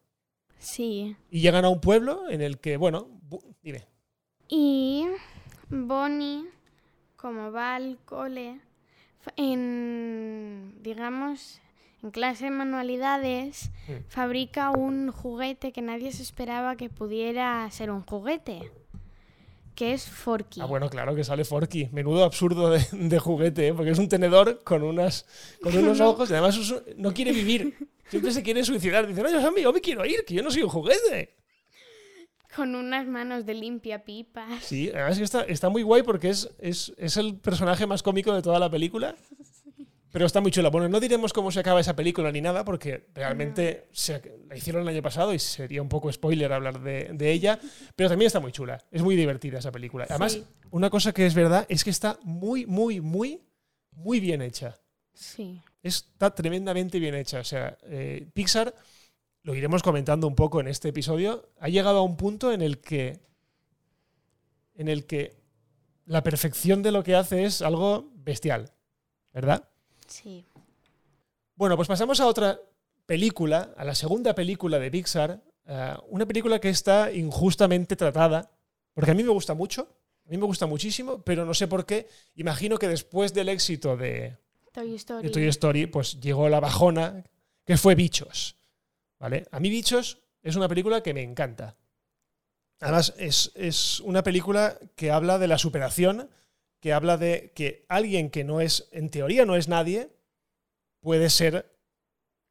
Sí. 0.58 1.14
Y 1.30 1.40
llegan 1.40 1.64
a 1.64 1.68
un 1.68 1.80
pueblo 1.80 2.28
en 2.28 2.40
el 2.40 2.58
que, 2.58 2.76
bueno, 2.76 3.08
Bu- 3.28 3.44
dime. 3.62 3.86
Y 4.48 5.06
Bonnie, 5.70 6.44
como 7.16 7.52
va 7.52 7.76
al 7.76 7.98
cole, 8.04 8.60
en, 9.36 10.78
digamos, 10.82 11.60
en 12.02 12.10
clase 12.10 12.44
de 12.44 12.50
manualidades, 12.50 13.70
Mm. 13.88 13.92
fabrica 14.08 14.70
un 14.70 15.10
juguete 15.10 15.72
que 15.72 15.82
nadie 15.82 16.12
se 16.12 16.22
esperaba 16.22 16.76
que 16.76 16.88
pudiera 16.90 17.68
ser 17.70 17.90
un 17.90 18.02
juguete, 18.02 18.70
que 19.74 19.92
es 19.94 20.04
Forky. 20.08 20.60
Ah, 20.60 20.66
bueno, 20.66 20.88
claro 20.90 21.14
que 21.14 21.24
sale 21.24 21.44
Forky. 21.44 21.88
Menudo 21.92 22.24
absurdo 22.24 22.70
de, 22.70 22.84
de 22.92 23.18
juguete, 23.18 23.68
¿eh? 23.68 23.74
porque 23.74 23.90
es 23.92 23.98
un 23.98 24.08
tenedor 24.08 24.62
con, 24.64 24.82
unas, 24.82 25.24
con 25.62 25.76
unos 25.78 26.00
ojos 26.00 26.30
y 26.30 26.34
además 26.34 26.58
no 26.96 27.12
quiere 27.14 27.32
vivir. 27.32 27.74
Siempre 28.08 28.32
se 28.32 28.42
quiere 28.42 28.64
suicidar. 28.64 29.06
Dice, 29.06 29.22
no, 29.22 29.30
yo, 29.30 29.56
yo 29.56 29.72
me 29.72 29.80
quiero 29.80 30.04
ir, 30.04 30.24
que 30.24 30.34
yo 30.34 30.42
no 30.42 30.50
soy 30.50 30.62
un 30.62 30.68
juguete. 30.70 31.34
Con 32.56 32.74
unas 32.74 33.06
manos 33.06 33.44
de 33.46 33.54
limpia 33.54 34.04
pipas. 34.04 34.64
Sí, 34.64 34.90
además 34.92 35.18
que 35.18 35.24
está, 35.24 35.42
está 35.42 35.68
muy 35.68 35.82
guay 35.82 36.02
porque 36.02 36.30
es, 36.30 36.48
es, 36.58 36.92
es 36.96 37.16
el 37.18 37.36
personaje 37.36 37.86
más 37.86 38.02
cómico 38.02 38.34
de 38.34 38.42
toda 38.42 38.58
la 38.58 38.70
película. 38.70 39.14
Pero 40.10 40.24
está 40.24 40.40
muy 40.40 40.50
chula. 40.50 40.70
Bueno, 40.70 40.88
no 40.88 41.00
diremos 41.00 41.32
cómo 41.34 41.50
se 41.50 41.60
acaba 41.60 41.80
esa 41.80 41.94
película 41.94 42.32
ni 42.32 42.40
nada, 42.40 42.64
porque 42.64 43.08
realmente 43.14 43.88
se- 43.92 44.40
la 44.48 44.56
hicieron 44.56 44.82
el 44.82 44.88
año 44.88 45.02
pasado 45.02 45.34
y 45.34 45.38
sería 45.38 45.82
un 45.82 45.88
poco 45.90 46.10
spoiler 46.10 46.50
hablar 46.52 46.80
de, 46.80 47.10
de 47.12 47.30
ella. 47.32 47.60
Pero 47.94 48.08
también 48.08 48.28
está 48.28 48.40
muy 48.40 48.50
chula. 48.52 48.82
Es 48.90 49.02
muy 49.02 49.16
divertida 49.16 49.58
esa 49.58 49.70
película. 49.70 50.06
Además, 50.08 50.32
Sí. 50.32 50.44
una 50.70 50.88
cosa 50.88 51.12
que 51.12 51.26
es 51.26 51.34
verdad 51.34 51.66
es 51.68 51.84
que 51.84 51.90
está 51.90 52.18
muy, 52.22 52.64
muy, 52.64 53.00
muy, 53.02 53.42
muy 53.92 54.18
bien 54.20 54.40
hecha. 54.40 54.76
Sí. 55.12 55.60
Está 55.82 56.34
tremendamente 56.34 56.98
bien 56.98 57.14
hecha. 57.14 57.40
O 57.40 57.44
sea, 57.44 57.76
eh, 57.82 58.26
Pixar, 58.32 58.74
lo 59.42 59.54
iremos 59.54 59.82
comentando 59.82 60.26
un 60.26 60.34
poco 60.34 60.60
en 60.60 60.68
este 60.68 60.88
episodio, 60.88 61.50
ha 61.60 61.68
llegado 61.68 61.98
a 61.98 62.02
un 62.02 62.16
punto 62.16 62.50
en 62.52 62.62
el 62.62 62.78
que. 62.80 63.20
en 64.74 64.88
el 64.88 65.04
que 65.06 65.36
la 66.06 66.22
perfección 66.22 66.82
de 66.82 66.92
lo 66.92 67.02
que 67.02 67.14
hace 67.14 67.44
es 67.44 67.60
algo 67.60 68.10
bestial. 68.14 68.72
¿Verdad? 69.34 69.67
Sí. 70.08 70.44
Bueno, 71.54 71.76
pues 71.76 71.88
pasamos 71.88 72.20
a 72.20 72.26
otra 72.26 72.60
película, 73.06 73.74
a 73.76 73.84
la 73.84 73.94
segunda 73.94 74.34
película 74.34 74.78
de 74.78 74.90
Pixar. 74.90 75.42
eh, 75.66 75.96
una 76.08 76.26
película 76.26 76.60
que 76.60 76.70
está 76.70 77.12
injustamente 77.12 77.96
tratada. 77.96 78.50
Porque 78.94 79.12
a 79.12 79.14
mí 79.14 79.22
me 79.22 79.30
gusta 79.30 79.54
mucho. 79.54 79.88
A 80.26 80.30
mí 80.30 80.36
me 80.36 80.44
gusta 80.44 80.66
muchísimo, 80.66 81.22
pero 81.22 81.44
no 81.44 81.54
sé 81.54 81.68
por 81.68 81.86
qué. 81.86 82.08
Imagino 82.34 82.78
que 82.78 82.88
después 82.88 83.32
del 83.32 83.48
éxito 83.48 83.96
de, 83.96 84.36
Toy 84.72 84.94
Story. 84.96 85.26
de 85.26 85.30
Toy 85.32 85.46
Story, 85.46 85.86
pues 85.86 86.20
llegó 86.20 86.48
la 86.48 86.60
bajona, 86.60 87.24
que 87.64 87.76
fue 87.76 87.94
Bichos. 87.94 88.56
¿Vale? 89.18 89.46
A 89.50 89.60
mí 89.60 89.70
Bichos 89.70 90.18
es 90.42 90.56
una 90.56 90.68
película 90.68 91.02
que 91.02 91.14
me 91.14 91.22
encanta. 91.22 91.76
Además, 92.80 93.14
es, 93.18 93.52
es 93.54 94.00
una 94.00 94.22
película 94.22 94.78
que 94.96 95.10
habla 95.10 95.38
de 95.38 95.48
la 95.48 95.58
superación, 95.58 96.28
que 96.80 96.92
habla 96.92 97.16
de 97.16 97.52
que 97.54 97.84
alguien 97.88 98.30
que 98.30 98.44
no 98.44 98.60
es, 98.60 98.88
en 98.92 99.10
teoría 99.10 99.44
no 99.44 99.56
es 99.56 99.68
nadie, 99.68 100.10
puede 101.00 101.30
ser 101.30 101.74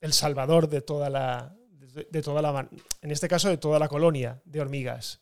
el 0.02 0.14
salvador 0.14 0.68
de 0.70 0.82
toda 0.82 1.10
la, 1.10 1.56
de, 1.70 2.08
de 2.10 2.22
toda 2.22 2.42
la, 2.42 2.70
en 3.02 3.12
este 3.12 3.28
caso 3.28 3.50
de 3.50 3.58
toda 3.58 3.80
la 3.80 3.88
colonia 3.88 4.42
de 4.46 4.62
hormigas. 4.62 5.22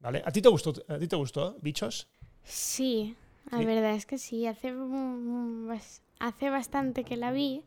¿Vale? 0.00 0.22
¿A 0.24 0.30
ti 0.32 0.42
te 0.42 0.48
gustó, 0.48 0.74
a 0.88 0.98
ti 0.98 1.08
te 1.08 1.16
gustó 1.16 1.56
Bichos? 1.62 2.08
Sí, 2.42 3.16
la 3.50 3.58
Sí. 3.58 3.64
verdad 3.64 3.94
es 3.94 4.04
que 4.06 4.18
sí. 4.18 4.46
Hace, 4.46 4.74
hace 6.18 6.50
bastante 6.50 7.04
que 7.04 7.16
la 7.16 7.30
vi, 7.32 7.64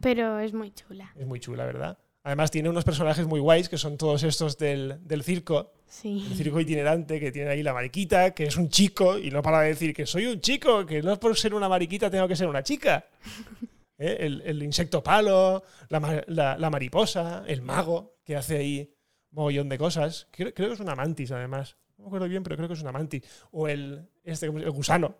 pero 0.00 0.38
es 0.38 0.52
muy 0.54 0.70
chula. 0.72 1.12
Es 1.16 1.26
muy 1.26 1.40
chula, 1.40 1.64
¿verdad? 1.64 1.98
Además 2.24 2.50
tiene 2.50 2.70
unos 2.70 2.84
personajes 2.84 3.26
muy 3.26 3.38
guays, 3.38 3.68
que 3.68 3.76
son 3.78 3.98
todos 3.98 4.22
estos 4.22 4.56
del, 4.58 4.98
del 5.06 5.22
circo, 5.22 5.72
el 5.76 5.84
Sí. 5.86 6.26
circo 6.36 6.58
itinerante, 6.58 7.20
que 7.20 7.30
tiene 7.30 7.50
ahí 7.50 7.62
la 7.62 7.74
mariquita, 7.74 8.32
que 8.32 8.44
es 8.44 8.56
un 8.56 8.70
chico, 8.70 9.18
y 9.18 9.30
no 9.30 9.42
para 9.42 9.60
de 9.60 9.68
decir 9.68 9.94
que 9.94 10.06
soy 10.06 10.26
un 10.26 10.40
chico, 10.40 10.86
que 10.86 11.02
no 11.02 11.20
por 11.20 11.36
ser 11.36 11.52
una 11.54 11.68
mariquita 11.68 12.10
tengo 12.10 12.26
que 12.26 12.34
ser 12.34 12.48
una 12.48 12.62
chica. 12.62 13.06
¿Eh? 13.98 14.16
El, 14.20 14.40
el 14.44 14.62
insecto 14.62 15.02
palo, 15.04 15.62
la, 15.90 16.24
la- 16.26 16.56
la 16.58 16.70
mariposa, 16.70 17.44
el 17.46 17.62
mago, 17.62 18.16
que 18.24 18.34
hace 18.36 18.56
ahí 18.56 18.94
mogollón 19.30 19.68
de 19.68 19.76
cosas. 19.78 20.26
Creo, 20.32 20.52
creo 20.54 20.68
que 20.68 20.74
es 20.74 20.80
una 20.80 20.96
mantis, 20.96 21.30
además. 21.30 21.76
No 21.98 22.04
me 22.04 22.08
acuerdo 22.08 22.26
bien, 22.28 22.42
pero 22.42 22.56
creo 22.56 22.68
que 22.68 22.74
es 22.74 22.80
una 22.82 22.90
mantis. 22.90 23.22
O 23.52 23.68
el, 23.68 24.08
este, 24.24 24.46
¿cómo 24.48 24.58
se- 24.58 24.64
el 24.64 24.70
gusano, 24.72 25.18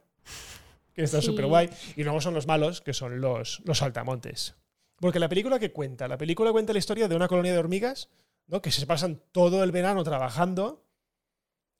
que 0.94 1.02
está 1.02 1.20
Sí. 1.20 1.26
súper 1.26 1.46
guay. 1.46 1.68
Y 1.96 2.02
luego 2.02 2.20
son 2.22 2.32
los 2.34 2.46
malos, 2.48 2.80
que 2.80 2.94
son 2.94 3.20
los, 3.20 3.60
los 3.64 3.78
saltamontes. 3.78 4.56
Porque 5.04 5.18
la 5.18 5.28
película 5.28 5.58
que 5.58 5.70
cuenta, 5.70 6.08
la 6.08 6.16
película 6.16 6.50
cuenta 6.50 6.72
la 6.72 6.78
historia 6.78 7.08
de 7.08 7.14
una 7.14 7.28
colonia 7.28 7.52
de 7.52 7.58
hormigas, 7.58 8.08
¿no? 8.46 8.62
Que 8.62 8.70
se 8.70 8.86
pasan 8.86 9.20
todo 9.32 9.62
el 9.62 9.70
verano 9.70 10.02
trabajando, 10.02 10.82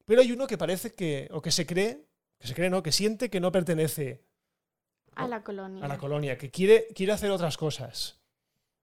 pero 0.04 0.21
hay 0.21 0.31
uno 0.31 0.47
que 0.47 0.59
parece 0.59 0.93
que, 0.93 1.31
o 1.33 1.40
que 1.40 1.50
se 1.50 1.64
cree, 1.64 2.04
que 2.38 2.47
se 2.49 2.54
cree, 2.54 2.69
¿no? 2.69 2.83
Que 2.83 2.93
siente 2.93 3.31
que 3.31 3.40
no 3.40 3.50
pertenece 3.50 4.23
A 5.16 5.26
la 5.26 5.43
colonia. 5.43 5.83
a 5.83 5.88
la 5.88 5.97
colonia, 5.97 6.37
que 6.37 6.50
quiere, 6.50 6.87
quiere 6.95 7.12
hacer 7.12 7.31
otras 7.31 7.57
cosas, 7.57 8.19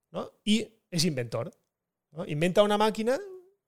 ¿no? 0.09 0.31
Y 0.43 0.67
es 0.89 1.05
inventor, 1.05 1.51
¿no? 2.09 2.25
Inventa 2.25 2.63
una 2.63 2.79
máquina 2.79 3.19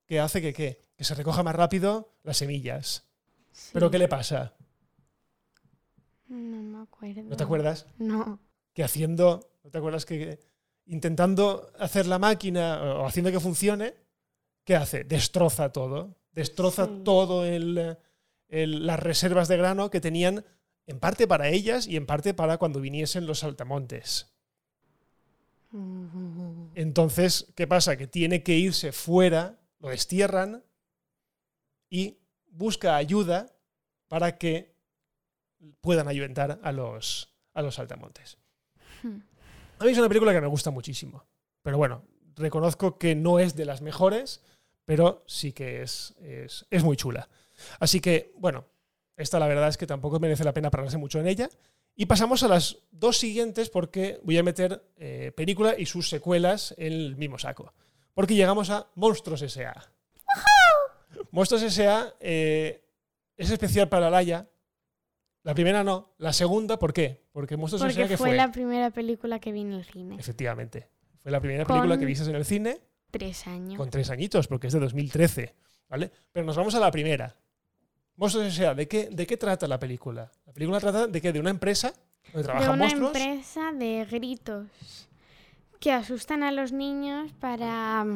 que 0.06 0.18
hace 0.18 0.42
que, 0.42 0.52
¿qué? 0.52 0.80
Que 0.96 1.04
se 1.04 1.14
recoja 1.14 1.44
más 1.44 1.54
rápido 1.54 2.16
las 2.24 2.38
semillas. 2.38 3.06
Sí. 3.52 3.70
¿Pero 3.74 3.92
qué 3.92 3.98
le 4.00 4.08
pasa? 4.08 4.54
No 6.26 6.60
me 6.62 6.82
acuerdo. 6.82 7.22
¿No 7.22 7.36
te 7.36 7.44
acuerdas? 7.44 7.86
No. 7.96 8.40
que 8.72 8.82
haciendo, 8.82 9.52
¿no 9.62 9.70
te 9.70 9.78
acuerdas 9.78 10.04
que 10.04 10.52
intentando 10.86 11.72
hacer 11.78 12.06
la 12.06 12.18
máquina 12.18 12.80
o 12.82 13.06
haciendo 13.06 13.30
que 13.32 13.40
funcione, 13.40 13.94
¿qué 14.64 14.76
hace? 14.76 15.04
Destroza 15.04 15.72
todo, 15.72 16.16
destroza 16.32 16.86
Sí. 16.86 17.00
todo 17.04 17.44
el, 17.44 17.96
el- 18.48 18.86
las 18.86 19.00
reservas 19.00 19.48
de 19.48 19.56
grano 19.56 19.90
que 19.90 20.00
tenían 20.00 20.44
en 20.86 21.00
parte 21.00 21.26
para 21.26 21.48
ellas 21.48 21.86
y 21.86 21.96
en 21.96 22.04
parte 22.06 22.34
para 22.34 22.58
cuando 22.58 22.80
viniesen 22.80 23.26
los 23.26 23.38
saltamontes. 23.40 24.30
Entonces, 26.74 27.52
¿qué 27.56 27.66
pasa? 27.66 27.96
Que 27.96 28.06
tiene 28.06 28.42
que 28.42 28.56
irse 28.56 28.92
fuera, 28.92 29.58
lo 29.80 29.88
destierran 29.88 30.62
y 31.90 32.18
busca 32.50 32.96
ayuda 32.96 33.46
para 34.08 34.38
que 34.38 34.74
puedan 35.80 36.06
ayudar 36.08 36.60
a 36.62 36.72
los, 36.72 37.34
a 37.54 37.62
los 37.62 37.74
saltamontes. 37.76 38.38
Hmm. 39.02 39.18
A 39.84 39.86
mí 39.86 39.92
es 39.92 39.98
una 39.98 40.08
película 40.08 40.32
que 40.32 40.40
me 40.40 40.46
gusta 40.46 40.70
muchísimo. 40.70 41.26
Pero 41.60 41.76
bueno, 41.76 42.06
reconozco 42.36 42.96
que 42.96 43.14
no 43.14 43.38
es 43.38 43.54
de 43.54 43.66
las 43.66 43.82
mejores, 43.82 44.42
pero 44.86 45.22
sí 45.26 45.52
que 45.52 45.82
es, 45.82 46.14
es, 46.22 46.64
es 46.70 46.82
muy 46.82 46.96
chula. 46.96 47.28
Así 47.80 48.00
que, 48.00 48.32
bueno, 48.38 48.64
esta 49.14 49.38
la 49.38 49.46
verdad 49.46 49.68
es 49.68 49.76
que 49.76 49.86
tampoco 49.86 50.18
merece 50.18 50.42
la 50.42 50.54
pena 50.54 50.70
pararse 50.70 50.96
mucho 50.96 51.20
en 51.20 51.26
ella. 51.26 51.50
Y 51.94 52.06
pasamos 52.06 52.42
a 52.42 52.48
las 52.48 52.78
dos 52.92 53.18
siguientes 53.18 53.68
porque 53.68 54.20
voy 54.22 54.38
a 54.38 54.42
meter 54.42 54.82
eh, 54.96 55.32
película 55.36 55.74
y 55.76 55.84
sus 55.84 56.08
secuelas 56.08 56.74
en 56.78 56.94
el 56.94 57.16
mismo 57.16 57.38
saco. 57.38 57.74
Porque 58.14 58.34
llegamos 58.34 58.70
a 58.70 58.86
Monstruos 58.94 59.42
S.A. 59.42 59.92
Monstruos 61.30 61.62
S.A. 61.62 62.14
eh, 62.20 62.82
es 63.36 63.50
especial 63.50 63.90
para 63.90 64.08
Laia. 64.08 64.48
La 65.44 65.54
primera 65.54 65.84
no, 65.84 66.10
la 66.18 66.32
segunda, 66.32 66.78
¿por 66.78 66.92
qué? 66.92 67.22
Porque 67.32 67.56
Monstruos. 67.56 67.82
Porque 67.82 68.08
que 68.08 68.16
fue, 68.16 68.28
fue 68.30 68.36
la 68.36 68.50
primera 68.50 68.90
película 68.90 69.38
que 69.38 69.52
vi 69.52 69.60
en 69.60 69.72
el 69.74 69.84
cine. 69.84 70.16
Efectivamente. 70.18 70.88
Fue 71.22 71.30
la 71.30 71.40
primera 71.40 71.64
película 71.64 71.96
que 71.98 72.04
viste 72.06 72.28
en 72.28 72.34
el 72.36 72.44
cine 72.44 72.80
Tres 73.10 73.46
años. 73.46 73.76
con 73.78 73.88
tres 73.90 74.10
añitos, 74.10 74.48
porque 74.48 74.66
es 74.66 74.72
de 74.72 74.80
2013. 74.80 75.54
¿Vale? 75.88 76.10
Pero 76.32 76.44
nos 76.46 76.56
vamos 76.56 76.74
a 76.74 76.80
la 76.80 76.90
primera. 76.90 77.36
Monstruos 78.16 78.46
S.A. 78.48 78.74
¿De 78.74 78.88
qué, 78.88 79.08
¿De 79.10 79.26
qué 79.26 79.36
trata 79.36 79.68
la 79.68 79.78
película? 79.78 80.30
La 80.46 80.52
película 80.52 80.80
trata 80.80 81.06
de 81.06 81.20
qué? 81.20 81.32
De 81.32 81.40
una 81.40 81.50
empresa 81.50 81.92
donde 82.32 82.38
de 82.38 82.44
trabajan 82.44 82.70
una 82.70 82.78
monstruos. 82.78 83.14
empresa 83.14 83.72
de 83.72 84.06
gritos 84.10 85.08
que 85.78 85.92
asustan 85.92 86.42
a 86.42 86.52
los 86.52 86.72
niños 86.72 87.32
para, 87.38 88.06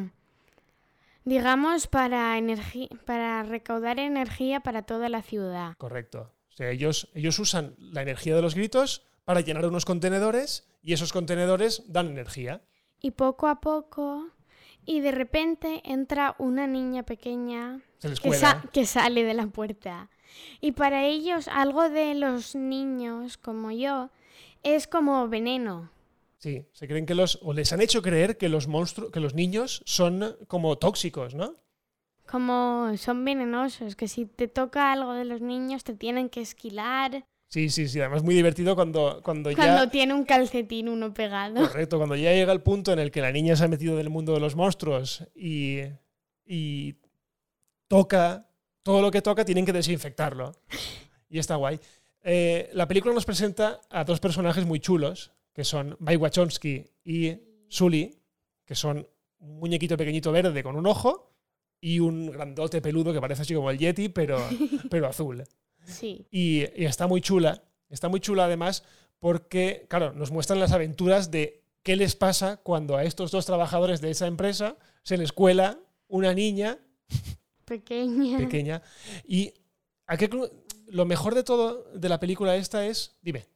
digamos, 1.24 1.86
para, 1.86 2.38
energi- 2.38 2.88
para 3.04 3.42
recaudar 3.42 3.98
energía 3.98 4.60
para 4.60 4.82
toda 4.82 5.08
la 5.08 5.22
ciudad. 5.22 5.74
Correcto. 5.76 6.30
Sea, 6.58 6.70
ellos, 6.72 7.08
ellos 7.14 7.38
usan 7.38 7.76
la 7.78 8.02
energía 8.02 8.34
de 8.34 8.42
los 8.42 8.56
gritos 8.56 9.02
para 9.24 9.42
llenar 9.42 9.64
unos 9.66 9.84
contenedores 9.84 10.66
y 10.82 10.92
esos 10.92 11.12
contenedores 11.12 11.84
dan 11.86 12.08
energía. 12.08 12.62
Y 13.00 13.12
poco 13.12 13.46
a 13.46 13.60
poco, 13.60 14.26
y 14.84 14.98
de 14.98 15.12
repente 15.12 15.82
entra 15.84 16.34
una 16.40 16.66
niña 16.66 17.04
pequeña 17.04 17.80
que, 18.20 18.30
sa- 18.40 18.64
que 18.72 18.86
sale 18.86 19.22
de 19.22 19.34
la 19.34 19.46
puerta. 19.46 20.10
Y 20.60 20.72
para 20.72 21.06
ellos 21.06 21.46
algo 21.46 21.88
de 21.90 22.16
los 22.16 22.56
niños 22.56 23.38
como 23.38 23.70
yo 23.70 24.10
es 24.64 24.88
como 24.88 25.28
veneno. 25.28 25.92
Sí, 26.38 26.66
se 26.72 26.88
creen 26.88 27.06
que 27.06 27.14
los. 27.14 27.38
o 27.42 27.52
les 27.52 27.72
han 27.72 27.80
hecho 27.82 28.02
creer 28.02 28.36
que 28.36 28.48
los 28.48 28.66
monstruos, 28.66 29.12
que 29.12 29.20
los 29.20 29.34
niños 29.34 29.80
son 29.86 30.36
como 30.48 30.76
tóxicos, 30.76 31.36
¿no? 31.36 31.54
Como 32.30 32.92
son 32.98 33.24
venenosos, 33.24 33.96
que 33.96 34.06
si 34.06 34.26
te 34.26 34.48
toca 34.48 34.92
algo 34.92 35.14
de 35.14 35.24
los 35.24 35.40
niños 35.40 35.82
te 35.82 35.94
tienen 35.94 36.28
que 36.28 36.42
esquilar. 36.42 37.24
Sí, 37.48 37.70
sí, 37.70 37.88
sí. 37.88 37.98
Además, 38.00 38.22
muy 38.22 38.34
divertido 38.34 38.74
cuando, 38.74 39.22
cuando, 39.24 39.50
Cuando 39.54 39.84
ya. 39.84 39.90
tiene 39.90 40.12
un 40.12 40.24
calcetín 40.24 40.90
uno 40.90 41.14
pegado. 41.14 41.66
Correcto, 41.66 41.96
cuando 41.96 42.16
ya 42.16 42.32
llega 42.32 42.52
el 42.52 42.60
punto 42.60 42.92
en 42.92 42.98
el 42.98 43.10
que 43.10 43.22
la 43.22 43.32
niña 43.32 43.56
se 43.56 43.64
ha 43.64 43.68
metido 43.68 43.96
del 43.96 44.10
mundo 44.10 44.34
de 44.34 44.40
los 44.40 44.54
monstruos 44.56 45.26
y, 45.34 45.78
y 46.44 46.96
toca, 47.86 48.46
todo 48.82 49.00
lo 49.00 49.10
que 49.10 49.22
toca 49.22 49.46
tienen 49.46 49.64
que 49.64 49.72
desinfectarlo. 49.72 50.52
Y 51.30 51.38
está 51.38 51.56
guay. 51.56 51.80
Eh, 52.22 52.68
la 52.74 52.86
película 52.86 53.14
nos 53.14 53.24
presenta 53.24 53.80
a 53.88 54.04
dos 54.04 54.20
personajes 54.20 54.66
muy 54.66 54.80
chulos, 54.80 55.32
que 55.54 55.64
son 55.64 55.96
Mike 56.00 56.18
Wachowski 56.18 56.84
y 57.04 57.38
Sully, 57.68 58.18
que 58.66 58.74
son 58.74 59.08
un 59.38 59.58
muñequito 59.58 59.96
pequeñito 59.96 60.30
verde 60.30 60.62
con 60.62 60.76
un 60.76 60.86
ojo 60.86 61.27
y 61.80 62.00
un 62.00 62.30
grandote 62.30 62.80
peludo 62.80 63.12
que 63.12 63.20
parece 63.20 63.42
así 63.42 63.54
como 63.54 63.70
el 63.70 63.78
Yeti, 63.78 64.08
pero, 64.08 64.38
pero 64.90 65.06
azul. 65.06 65.44
Sí. 65.84 66.26
Y, 66.30 66.60
y 66.80 66.84
está 66.84 67.06
muy 67.06 67.20
chula. 67.20 67.62
Está 67.88 68.08
muy 68.08 68.20
chula 68.20 68.44
además 68.44 68.84
porque, 69.18 69.86
claro, 69.88 70.12
nos 70.12 70.30
muestran 70.30 70.60
las 70.60 70.72
aventuras 70.72 71.30
de 71.30 71.62
qué 71.82 71.96
les 71.96 72.14
pasa 72.16 72.58
cuando 72.58 72.96
a 72.96 73.04
estos 73.04 73.30
dos 73.30 73.46
trabajadores 73.46 74.00
de 74.00 74.10
esa 74.10 74.26
empresa 74.26 74.76
se 75.02 75.16
les 75.16 75.32
cuela 75.32 75.78
una 76.08 76.34
niña 76.34 76.78
Pequeña. 77.64 78.38
pequeña. 78.38 78.82
Y 79.26 79.54
¿a 80.06 80.16
qué 80.16 80.28
clu- 80.30 80.50
lo 80.88 81.04
mejor 81.06 81.34
de 81.34 81.42
todo 81.44 81.84
de 81.94 82.08
la 82.08 82.18
película 82.20 82.56
esta 82.56 82.86
es, 82.86 83.16
dime. 83.22 83.46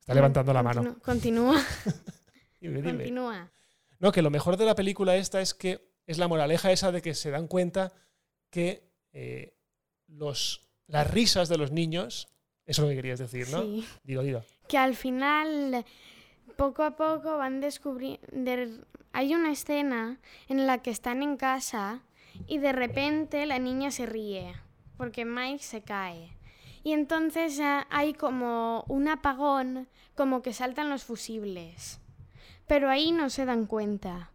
Está 0.00 0.14
levantando 0.14 0.52
la 0.52 0.62
mano. 0.62 0.98
Continúa, 1.04 1.56
Dime, 2.60 2.82
dime. 2.82 2.92
continúa. 2.96 3.50
No, 3.98 4.12
que 4.12 4.22
lo 4.22 4.30
mejor 4.30 4.56
de 4.56 4.64
la 4.66 4.74
película 4.74 5.16
esta 5.16 5.40
es 5.40 5.54
que 5.54 5.89
es 6.10 6.18
la 6.18 6.26
moraleja 6.26 6.72
esa 6.72 6.90
de 6.90 7.02
que 7.02 7.14
se 7.14 7.30
dan 7.30 7.46
cuenta 7.46 7.92
que 8.50 8.82
eh, 9.12 9.54
los, 10.08 10.68
las 10.88 11.08
risas 11.08 11.48
de 11.48 11.56
los 11.56 11.70
niños, 11.70 12.28
eso 12.66 12.82
es 12.82 12.84
lo 12.84 12.88
que 12.88 12.96
querías 12.96 13.20
decir, 13.20 13.48
¿no? 13.50 13.62
Sí. 13.62 13.86
Digo, 14.02 14.22
digo. 14.22 14.42
Que 14.66 14.76
al 14.76 14.96
final, 14.96 15.84
poco 16.56 16.82
a 16.82 16.96
poco 16.96 17.36
van 17.36 17.60
descubriendo... 17.60 18.26
Hay 19.12 19.34
una 19.34 19.52
escena 19.52 20.20
en 20.48 20.66
la 20.66 20.78
que 20.78 20.90
están 20.90 21.22
en 21.22 21.36
casa 21.36 22.02
y 22.46 22.58
de 22.58 22.72
repente 22.72 23.46
la 23.46 23.58
niña 23.58 23.90
se 23.92 24.06
ríe 24.06 24.54
porque 24.96 25.24
Mike 25.24 25.62
se 25.62 25.82
cae. 25.82 26.36
Y 26.82 26.92
entonces 26.92 27.60
hay 27.88 28.14
como 28.14 28.84
un 28.88 29.08
apagón, 29.08 29.88
como 30.16 30.42
que 30.42 30.52
saltan 30.52 30.90
los 30.90 31.04
fusibles. 31.04 32.00
Pero 32.66 32.90
ahí 32.90 33.12
no 33.12 33.30
se 33.30 33.44
dan 33.44 33.66
cuenta. 33.66 34.32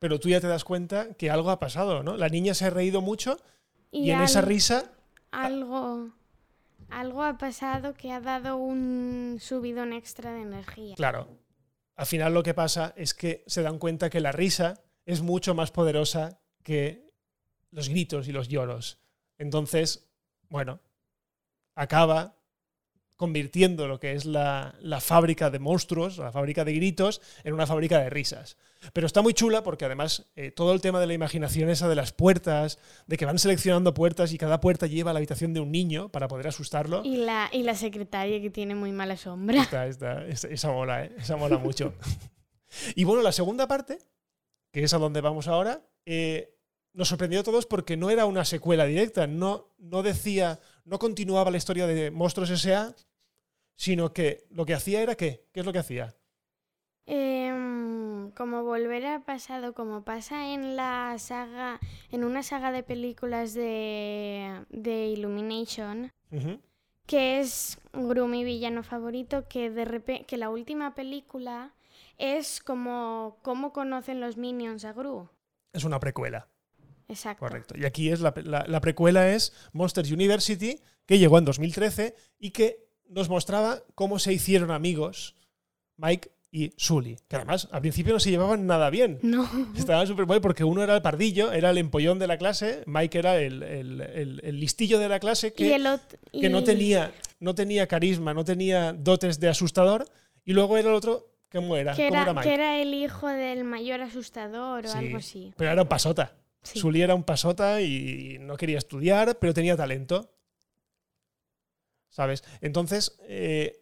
Pero 0.00 0.18
tú 0.18 0.28
ya 0.28 0.40
te 0.40 0.48
das 0.48 0.64
cuenta 0.64 1.14
que 1.14 1.30
algo 1.30 1.50
ha 1.50 1.60
pasado, 1.60 2.02
¿no? 2.02 2.16
La 2.16 2.28
niña 2.28 2.54
se 2.54 2.64
ha 2.64 2.70
reído 2.70 3.00
mucho 3.00 3.38
y, 3.92 4.06
Y, 4.06 4.10
en 4.10 4.22
esa 4.22 4.40
risa, 4.40 4.90
algo, 5.30 6.10
algo 6.88 7.22
ha 7.22 7.38
pasado 7.38 7.94
que 7.94 8.10
ha 8.10 8.20
dado 8.20 8.56
un 8.56 9.38
subidón 9.40 9.92
extra 9.92 10.32
de 10.32 10.42
energía. 10.42 10.96
claro, 10.96 11.28
al 11.96 12.06
final 12.06 12.32
lo 12.34 12.42
que 12.42 12.54
pasa 12.54 12.94
es 12.96 13.14
que 13.14 13.44
se 13.46 13.62
dan 13.62 13.78
cuenta 13.78 14.10
que 14.10 14.20
la 14.20 14.32
risa 14.32 14.82
es 15.04 15.20
mucho 15.22 15.54
más 15.54 15.70
poderosa 15.70 16.40
que 16.62 17.10
los 17.70 17.88
gritos 17.88 18.26
y 18.26 18.32
los 18.32 18.48
lloros. 18.48 18.98
Entonces, 19.38 20.10
bueno, 20.48 20.80
acaba 21.74 22.39
convirtiendo 23.20 23.86
lo 23.86 24.00
que 24.00 24.14
es 24.14 24.24
la, 24.24 24.74
la 24.80 24.98
fábrica 24.98 25.50
de 25.50 25.58
monstruos, 25.58 26.16
la 26.16 26.32
fábrica 26.32 26.64
de 26.64 26.72
gritos, 26.72 27.20
en 27.44 27.52
una 27.52 27.66
fábrica 27.66 27.98
de 27.98 28.08
risas. 28.08 28.56
Pero 28.94 29.06
está 29.06 29.20
muy 29.20 29.34
chula 29.34 29.62
porque 29.62 29.84
además 29.84 30.30
eh, 30.36 30.52
todo 30.52 30.72
el 30.72 30.80
tema 30.80 31.00
de 31.00 31.06
la 31.06 31.12
imaginación 31.12 31.68
esa 31.68 31.86
de 31.86 31.96
las 31.96 32.14
puertas, 32.14 32.78
de 33.06 33.18
que 33.18 33.26
van 33.26 33.38
seleccionando 33.38 33.92
puertas 33.92 34.32
y 34.32 34.38
cada 34.38 34.58
puerta 34.62 34.86
lleva 34.86 35.10
a 35.10 35.12
la 35.12 35.18
habitación 35.18 35.52
de 35.52 35.60
un 35.60 35.70
niño 35.70 36.08
para 36.08 36.28
poder 36.28 36.48
asustarlo. 36.48 37.02
Y 37.04 37.18
la, 37.18 37.50
y 37.52 37.62
la 37.62 37.74
secretaria 37.74 38.40
que 38.40 38.48
tiene 38.48 38.74
muy 38.74 38.90
mala 38.90 39.18
sombra. 39.18 39.60
Está, 39.60 39.86
está, 39.86 40.26
esa, 40.26 40.48
esa 40.48 40.72
mola, 40.72 41.04
¿eh? 41.04 41.12
esa 41.18 41.36
mola 41.36 41.58
mucho. 41.58 41.92
y 42.94 43.04
bueno, 43.04 43.20
la 43.20 43.32
segunda 43.32 43.68
parte, 43.68 43.98
que 44.72 44.82
es 44.82 44.94
a 44.94 44.98
donde 44.98 45.20
vamos 45.20 45.46
ahora, 45.46 45.82
eh, 46.06 46.56
nos 46.94 47.08
sorprendió 47.08 47.40
a 47.40 47.44
todos 47.44 47.66
porque 47.66 47.98
no 47.98 48.08
era 48.08 48.24
una 48.24 48.46
secuela 48.46 48.86
directa, 48.86 49.26
no, 49.26 49.74
no 49.76 50.02
decía, 50.02 50.58
no 50.86 50.98
continuaba 50.98 51.50
la 51.50 51.58
historia 51.58 51.86
de 51.86 52.10
Monstruos 52.10 52.48
S.A., 52.48 52.94
sino 53.80 54.12
que 54.12 54.44
lo 54.50 54.66
que 54.66 54.74
hacía 54.74 55.00
era 55.00 55.14
qué, 55.14 55.46
¿qué 55.54 55.60
es 55.60 55.64
lo 55.66 55.72
que 55.72 55.78
hacía? 55.78 56.14
Em, 57.06 58.30
como 58.32 58.62
volver 58.62 59.06
al 59.06 59.22
pasado, 59.22 59.72
como 59.72 60.04
pasa 60.04 60.52
en 60.52 60.76
la 60.76 61.16
saga, 61.18 61.80
en 62.10 62.24
una 62.24 62.42
saga 62.42 62.72
de 62.72 62.82
películas 62.82 63.54
de, 63.54 64.64
de 64.68 65.06
Illumination, 65.06 66.12
que 67.06 67.40
es 67.40 67.78
Gru 67.94 68.26
mi 68.28 68.44
villano 68.44 68.82
favorito, 68.82 69.48
que 69.48 69.70
de 69.70 69.86
repente, 69.86 70.26
que 70.26 70.36
la 70.36 70.50
última 70.50 70.94
película 70.94 71.72
es 72.18 72.60
como 72.60 73.38
cómo 73.40 73.72
conocen 73.72 74.20
los 74.20 74.36
minions 74.36 74.84
a 74.84 74.92
Gru. 74.92 75.30
Es 75.72 75.84
una 75.84 75.98
precuela, 76.00 76.48
Exacto. 77.08 77.40
correcto. 77.40 77.74
Y 77.78 77.86
aquí 77.86 78.10
es 78.10 78.20
la, 78.20 78.34
la- 78.44 78.66
la 78.66 78.80
precuela 78.82 79.30
es 79.32 79.54
Monsters 79.72 80.12
University, 80.12 80.80
que 81.06 81.18
llegó 81.18 81.38
en 81.38 81.46
2013 81.46 82.14
y 82.38 82.50
que 82.50 82.89
nos 83.10 83.28
mostraba 83.28 83.82
cómo 83.94 84.18
se 84.18 84.32
hicieron 84.32 84.70
amigos 84.70 85.34
Mike 85.96 86.30
y 86.52 86.72
Sully, 86.76 87.16
que 87.28 87.36
además 87.36 87.68
al 87.70 87.80
principio 87.80 88.12
no 88.12 88.18
se 88.18 88.30
llevaban 88.30 88.66
nada 88.66 88.90
bien. 88.90 89.20
No. 89.22 89.48
Estaba 89.76 90.04
súper 90.06 90.24
guay 90.24 90.40
porque 90.40 90.64
uno 90.64 90.82
era 90.82 90.96
el 90.96 91.02
pardillo, 91.02 91.52
era 91.52 91.70
el 91.70 91.78
empollón 91.78 92.18
de 92.18 92.26
la 92.26 92.38
clase, 92.38 92.82
Mike 92.86 93.18
era 93.18 93.38
el, 93.40 93.62
el- 93.62 94.00
el- 94.00 94.40
el 94.42 94.58
listillo 94.58 94.98
de 94.98 95.08
la 95.08 95.20
clase 95.20 95.52
que, 95.52 95.68
que 96.32 96.48
no, 96.48 96.64
tenía, 96.64 97.12
no 97.38 97.54
tenía 97.54 97.86
carisma, 97.86 98.34
no 98.34 98.44
tenía 98.44 98.92
dotes 98.92 99.38
de 99.38 99.48
asustador, 99.48 100.06
y 100.44 100.52
luego 100.52 100.76
era 100.76 100.88
el 100.88 100.94
otro, 100.96 101.28
¿cómo 101.52 101.76
era? 101.76 101.94
que 101.94 102.08
¿Cómo 102.08 102.14
era, 102.14 102.22
era 102.22 102.32
Mike? 102.34 102.48
que 102.48 102.54
era 102.54 102.80
el 102.82 102.94
hijo 102.94 103.28
del 103.28 103.62
mayor 103.62 104.00
asustador 104.00 104.86
o 104.86 104.88
Sí, 104.88 104.98
algo 104.98 105.18
así. 105.18 105.52
Pero 105.56 105.70
era 105.70 105.82
un 105.82 105.88
pasota. 105.88 106.32
Sí. 106.62 106.80
Sully 106.80 107.02
era 107.02 107.14
un 107.14 107.22
pasota 107.22 107.80
y 107.80 108.38
no 108.40 108.56
quería 108.56 108.78
estudiar, 108.78 109.38
pero 109.38 109.54
tenía 109.54 109.76
talento. 109.76 110.30
¿Sabes? 112.10 112.44
Entonces, 112.60 113.16
eh, 113.22 113.78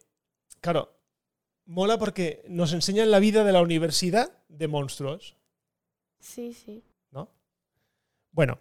claro, 0.61 0.95
mola 1.65 1.97
porque 1.97 2.43
nos 2.47 2.73
enseñan 2.73 3.11
la 3.11 3.19
vida 3.19 3.43
de 3.43 3.51
la 3.51 3.61
universidad 3.61 4.31
de 4.47 4.67
monstruos. 4.67 5.35
Sí, 6.19 6.53
sí. 6.53 6.83
¿no? 7.11 7.29
Bueno, 8.31 8.59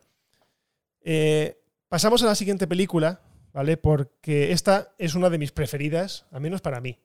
eh, 1.01 1.61
pasamos 1.89 2.23
a 2.23 2.27
la 2.27 2.35
siguiente 2.35 2.67
película, 2.67 3.21
¿vale? 3.53 3.77
Porque 3.77 4.53
esta 4.53 4.95
es 4.99 5.15
una 5.15 5.31
de 5.31 5.39
mis 5.39 5.53
preferidas, 5.53 6.27
al 6.31 6.41
menos 6.41 6.61
para 6.61 6.81
mí, 6.81 6.99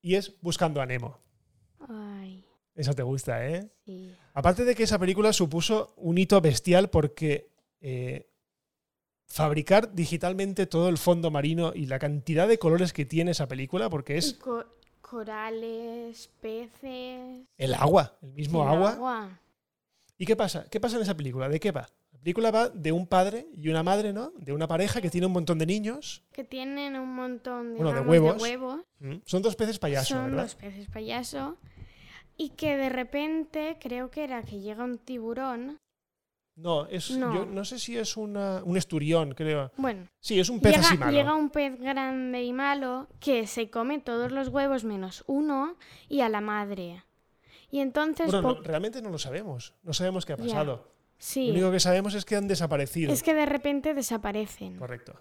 y 0.00 0.14
es 0.14 0.34
Buscando 0.40 0.80
a 0.80 0.86
Nemo. 0.86 1.18
Ay, 1.88 2.44
Esa 2.74 2.94
te 2.94 3.02
gusta, 3.02 3.46
¿eh? 3.46 3.70
sí. 3.84 4.14
Aparte 4.34 4.64
de 4.64 4.74
que 4.74 4.84
esa 4.84 4.98
película 4.98 5.32
supuso 5.32 5.92
un 5.96 6.16
hito 6.16 6.40
bestial 6.40 6.88
porque 6.88 7.50
eh, 7.80 8.31
fabricar 9.32 9.94
digitalmente 9.94 10.66
todo 10.66 10.90
el 10.90 10.98
fondo 10.98 11.30
marino 11.30 11.72
y 11.74 11.86
la 11.86 11.98
cantidad 11.98 12.46
de 12.46 12.58
colores 12.58 12.92
que 12.92 13.06
tiene 13.06 13.30
esa 13.30 13.48
película, 13.48 13.88
porque 13.88 14.18
es 14.18 14.34
co- 14.34 14.66
corales, 15.00 16.30
peces. 16.40 17.46
el 17.56 17.74
agua, 17.74 18.16
el 18.22 18.32
mismo 18.34 18.62
el 18.62 18.68
agua. 18.68 19.40
¿Y 20.18 20.26
qué 20.26 20.36
pasa? 20.36 20.66
¿Qué 20.70 20.78
pasa 20.80 20.96
en 20.96 21.02
esa 21.02 21.16
película? 21.16 21.48
¿De 21.48 21.58
qué 21.58 21.70
va? 21.72 21.88
La 22.12 22.18
película 22.18 22.50
va 22.50 22.68
de 22.68 22.92
un 22.92 23.06
padre 23.06 23.46
y 23.56 23.68
una 23.70 23.82
madre, 23.82 24.12
¿no? 24.12 24.32
De 24.36 24.52
una 24.52 24.68
pareja 24.68 25.00
que 25.00 25.08
tiene 25.10 25.26
un 25.26 25.32
montón 25.32 25.58
de 25.58 25.66
niños. 25.66 26.22
Que 26.32 26.44
tienen 26.44 26.94
un 26.96 27.14
montón 27.14 27.74
Bueno, 27.76 27.92
de 27.94 28.00
huevos. 28.00 28.40
huevos. 28.40 28.80
Mm. 29.00 29.14
Son 29.24 29.40
dos 29.42 29.56
peces 29.56 29.78
payaso, 29.78 30.14
Son 30.14 30.26
¿verdad? 30.26 30.42
los 30.44 30.54
peces 30.54 30.88
payaso. 30.88 31.56
Y 32.36 32.50
que 32.50 32.76
de 32.76 32.90
repente, 32.90 33.78
creo 33.80 34.10
que 34.10 34.24
era 34.24 34.42
que 34.44 34.60
llega 34.60 34.84
un 34.84 34.98
tiburón. 34.98 35.78
No, 36.54 36.86
es, 36.86 37.10
No. 37.12 37.34
Yo 37.34 37.46
no 37.46 37.64
sé 37.64 37.78
si 37.78 37.96
es 37.96 38.16
una- 38.16 38.62
un 38.64 38.76
esturión, 38.76 39.32
creo. 39.34 39.72
Bueno, 39.78 40.08
Sí, 40.20 40.38
es 40.38 40.48
un 40.50 40.60
pez 40.60 40.76
así 40.78 40.92
llega, 40.94 41.06
malo. 41.06 41.16
llega 41.16 41.34
un 41.34 41.48
pez 41.50 41.80
grande 41.80 42.42
y 42.42 42.52
malo 42.52 43.08
que 43.20 43.46
se 43.46 43.70
come 43.70 43.98
todos 44.00 44.30
los 44.32 44.48
huevos 44.48 44.84
menos 44.84 45.24
uno 45.26 45.76
y 46.08 46.20
a 46.20 46.28
la 46.28 46.40
madre. 46.42 47.02
Y 47.70 47.80
entonces, 47.80 48.30
Bueno, 48.30 48.52
no, 48.56 48.60
realmente 48.60 49.00
no 49.00 49.08
lo 49.08 49.16
sabemos. 49.18 49.72
No 49.82 49.94
sabemos 49.94 50.26
qué 50.26 50.34
ha 50.34 50.36
pasado. 50.36 50.92
sí, 51.16 51.46
Lo 51.46 51.52
único 51.54 51.70
que 51.70 51.80
sabemos 51.80 52.12
es 52.14 52.26
que 52.26 52.36
han 52.36 52.46
desaparecido. 52.48 53.10
es 53.12 53.22
que 53.22 53.32
de 53.32 53.46
repente 53.46 53.94
desaparecen. 53.94 54.76
Correcto. 54.76 55.14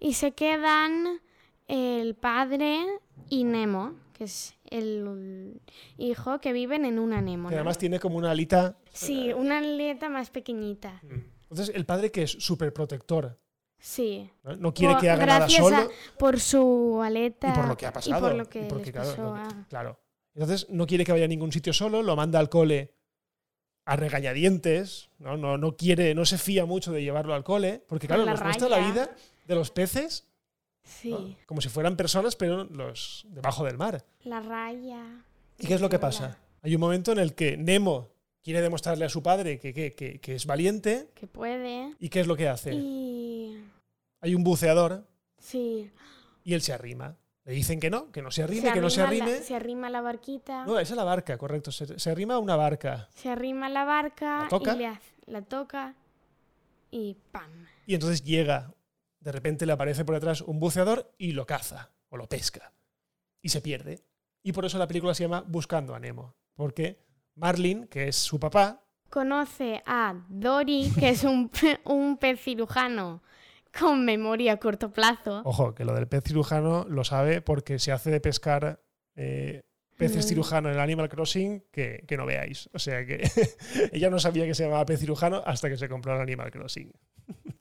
Y 0.00 0.14
se 0.14 0.32
quedan 0.32 1.20
el 1.68 2.16
padre 2.16 2.84
y 3.28 3.44
Nemo, 3.44 3.94
que 4.14 4.24
es 4.24 4.55
el 4.70 5.60
hijo 5.98 6.40
que 6.40 6.52
viven 6.52 6.84
en 6.84 6.98
una 6.98 7.16
Que 7.16 7.20
anémona. 7.20 7.56
además 7.56 7.78
tiene 7.78 7.98
como 8.00 8.16
una 8.18 8.30
alita. 8.30 8.76
Sí, 8.92 9.32
una 9.32 9.58
aleta 9.58 10.08
más 10.08 10.30
pequeñita. 10.30 11.00
Mm. 11.02 11.20
Entonces, 11.50 11.74
el 11.74 11.86
padre 11.86 12.10
que 12.10 12.22
es 12.24 12.30
súper 12.32 12.72
protector. 12.72 13.38
Sí. 13.78 14.30
¿no? 14.42 14.56
No 14.56 14.74
quiere 14.74 14.94
Por- 14.94 15.02
que 15.02 15.10
haga 15.10 15.26
nada 15.26 15.38
gracias 15.40 15.62
solo. 15.64 15.76
a- 15.76 15.88
por 16.18 16.40
su 16.40 17.00
aleta 17.04 17.48
Y 17.48 17.52
por 17.52 17.68
lo 17.68 17.76
que 17.76 17.86
ha 17.86 17.92
pasado. 17.92 18.18
y 18.18 18.20
por 18.30 18.34
lo 18.38 18.48
que 18.48 18.62
y 18.62 18.68
porque, 18.68 18.84
les 18.86 18.92
claro, 18.92 19.10
pasó 19.10 19.22
lo 19.22 19.34
que- 19.34 19.40
a- 19.40 19.66
claro. 19.68 20.00
Entonces 20.34 20.66
no 20.70 20.86
quiere 20.86 21.04
que 21.04 21.12
vaya 21.12 21.26
a 21.26 21.28
ningún 21.28 21.52
sitio 21.52 21.72
solo, 21.72 22.02
lo 22.02 22.16
manda 22.16 22.38
al 22.38 22.48
cole 22.48 22.94
a 23.84 23.96
regañadientes, 23.96 25.10
¿no? 25.18 25.36
No, 25.36 25.56
no 25.58 25.76
quiere, 25.76 26.14
no 26.14 26.24
se 26.24 26.38
fía 26.38 26.64
mucho 26.66 26.90
de 26.92 27.02
llevarlo 27.02 27.34
al 27.34 27.44
cole, 27.44 27.82
porque 27.86 28.06
claro, 28.08 28.24
la 28.24 28.32
nos 28.32 28.42
muestra 28.42 28.68
la 28.68 28.78
raya. 28.78 28.90
vida 28.92 29.16
de 29.46 29.54
los 29.54 29.70
peces 29.70 30.26
Sí, 30.86 31.10
¿no? 31.10 31.34
como 31.46 31.60
si 31.60 31.68
fueran 31.68 31.96
personas, 31.96 32.36
pero 32.36 32.64
los 32.64 33.26
debajo 33.28 33.64
del 33.64 33.76
mar. 33.76 34.04
la 34.24 34.40
raya. 34.40 35.04
¿Y 35.58 35.66
qué 35.66 35.74
es 35.74 35.80
lo 35.80 35.88
que 35.88 35.98
pasa? 35.98 36.38
Hay 36.62 36.74
un 36.74 36.80
momento 36.80 37.12
en 37.12 37.18
el 37.18 37.34
que 37.34 37.56
Nemo 37.56 38.08
quiere 38.42 38.60
demostrarle 38.62 39.04
a 39.04 39.08
su 39.08 39.22
padre 39.22 39.58
que, 39.58 39.74
que- 39.74 39.92
que- 39.92 40.20
que 40.20 40.34
es 40.34 40.46
valiente, 40.46 41.10
Que 41.14 41.26
puede. 41.26 41.94
¿y 41.98 42.08
qué 42.08 42.20
es 42.20 42.26
lo 42.26 42.36
que 42.36 42.48
hace? 42.48 42.72
Y. 42.74 43.64
Hay 44.20 44.34
un 44.34 44.44
buceador 44.44 45.06
Sí. 45.38 45.90
y 46.44 46.54
él 46.54 46.62
se 46.62 46.72
arrima. 46.72 47.16
Le 47.44 47.52
dicen 47.52 47.78
que 47.78 47.90
no, 47.90 48.10
que 48.10 48.22
no 48.22 48.30
se 48.32 48.42
arrime, 48.42 48.72
que 48.72 48.80
no 48.80 48.90
se 48.90 49.00
la- 49.02 49.06
arrime. 49.08 49.38
se 49.40 49.54
arrima 49.54 49.88
la 49.90 50.00
barquita. 50.00 50.64
No, 50.64 50.78
esa 50.80 50.94
es 50.94 50.96
la 50.96 51.04
barca, 51.04 51.38
correcto. 51.38 51.70
Se, 51.70 51.98
se 51.98 52.10
arrima 52.10 52.34
a 52.34 52.38
una 52.38 52.56
barca. 52.56 53.08
Se 53.14 53.28
arrima 53.28 53.68
la 53.68 53.84
barca 53.84 54.42
¿La 54.44 54.48
toca? 54.48 54.74
y 54.74 54.78
le 54.78 54.86
hace- 54.86 55.14
la 55.26 55.42
toca 55.42 55.94
y 56.90 57.16
¡pam! 57.32 57.50
Y 57.86 57.94
entonces 57.94 58.22
llega, 58.24 58.72
de 59.26 59.32
repente 59.32 59.66
le 59.66 59.72
aparece 59.72 60.04
por 60.04 60.14
detrás 60.14 60.40
un 60.40 60.60
buceador 60.60 61.12
y 61.18 61.32
lo 61.32 61.46
caza 61.46 61.90
o 62.10 62.16
lo 62.16 62.28
pesca. 62.28 62.72
Y 63.42 63.48
se 63.48 63.60
pierde. 63.60 64.04
Y 64.44 64.52
por 64.52 64.64
eso 64.64 64.78
la 64.78 64.86
película 64.86 65.14
se 65.14 65.24
llama 65.24 65.42
Buscando 65.44 65.96
a 65.96 65.98
Nemo. 65.98 66.36
Porque 66.54 67.04
Marlin, 67.34 67.88
que 67.88 68.06
es 68.06 68.14
su 68.16 68.38
papá, 68.38 68.84
Conoce 69.10 69.82
a 69.84 70.14
Dory, 70.28 70.92
que 70.98 71.08
es 71.08 71.24
un, 71.24 71.50
un 71.84 72.18
pez 72.18 72.40
cirujano 72.40 73.22
con 73.76 74.04
memoria 74.04 74.52
a 74.52 74.56
corto 74.58 74.92
plazo. 74.92 75.42
ojo, 75.44 75.74
que 75.74 75.84
lo 75.84 75.92
del 75.92 76.06
pez 76.06 76.22
cirujano 76.24 76.84
lo 76.88 77.02
sabe 77.02 77.40
porque 77.42 77.78
se 77.80 77.90
hace 77.90 78.10
de 78.10 78.20
pescar 78.20 78.80
eh, 79.16 79.64
peces 79.98 80.24
Mm. 80.24 80.28
cirujano 80.28 80.68
en 80.68 80.74
el 80.74 80.80
Animal 80.80 81.08
Crossing 81.08 81.64
que, 81.72 82.04
que 82.06 82.16
no 82.16 82.26
veáis. 82.26 82.70
O 82.72 82.78
sea 82.78 83.04
que 83.04 83.28
ella 83.92 84.08
no 84.08 84.20
sabía 84.20 84.44
que 84.46 84.54
se 84.54 84.62
llamaba 84.64 84.86
pez 84.86 85.00
cirujano 85.00 85.42
hasta 85.44 85.68
que 85.68 85.76
se 85.76 85.88
compró 85.88 86.14
el 86.14 86.20
Animal 86.20 86.50
Crossing. 86.52 86.92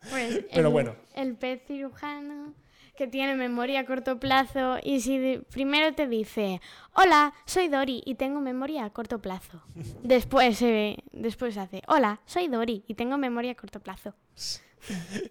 Pues 0.10 0.46
Pero 0.54 0.68
el, 0.68 0.74
bueno. 0.74 0.96
El 1.16 1.36
pez 1.36 1.62
cirujano 1.68 2.54
que 2.96 3.08
tiene 3.08 3.36
memoria 3.36 3.82
a 3.82 3.86
corto 3.86 4.20
plazo 4.20 4.78
y 4.82 5.02
si 5.02 5.42
primero 5.52 5.94
te 5.94 6.08
dice, 6.08 6.62
hola, 6.94 7.34
soy 7.46 7.68
Dori 7.68 8.02
y 8.06 8.16
tengo 8.16 8.40
memoria 8.40 8.86
a 8.86 8.90
corto 8.92 9.20
plazo. 9.20 9.62
Después, 10.04 10.62
eh, 10.62 10.98
después 11.12 11.58
hace, 11.58 11.82
hola, 11.88 12.22
soy 12.26 12.48
Dori 12.48 12.84
y 12.88 12.96
tengo 12.96 13.18
memoria 13.18 13.52
a 13.52 13.56
corto 13.56 13.80
plazo. 13.80 14.14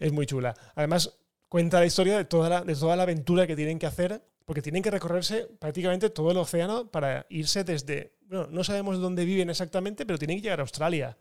Es 0.00 0.12
muy 0.12 0.26
chula. 0.26 0.54
Además, 0.74 1.18
cuenta 1.48 1.78
la 1.78 1.86
historia 1.86 2.16
de 2.16 2.24
toda 2.24 2.48
la, 2.48 2.60
de 2.62 2.74
toda 2.74 2.96
la 2.96 3.04
aventura 3.04 3.46
que 3.46 3.56
tienen 3.56 3.78
que 3.78 3.86
hacer, 3.86 4.22
porque 4.44 4.62
tienen 4.62 4.82
que 4.82 4.90
recorrerse 4.90 5.48
prácticamente 5.58 6.10
todo 6.10 6.32
el 6.32 6.36
océano 6.36 6.90
para 6.90 7.26
irse 7.30 7.64
desde. 7.64 8.16
Bueno, 8.22 8.48
no 8.50 8.64
sabemos 8.64 8.98
dónde 8.98 9.24
viven 9.24 9.50
exactamente, 9.50 10.04
pero 10.04 10.18
tienen 10.18 10.38
que 10.38 10.42
llegar 10.42 10.58
a 10.58 10.62
Australia. 10.62 11.16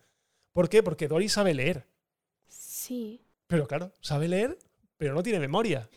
¿Por 0.52 0.70
qué? 0.70 0.82
Porque 0.82 1.08
Dory 1.08 1.30
sabe 1.30 1.54
leer. 1.54 1.86
Sí. 2.48 3.22
Pero 3.54 3.68
claro, 3.68 3.94
sabe 4.02 4.28
leer, 4.28 4.58
pero 4.98 5.14
no 5.14 5.24
tiene 5.24 5.40
memoria. 5.40 5.90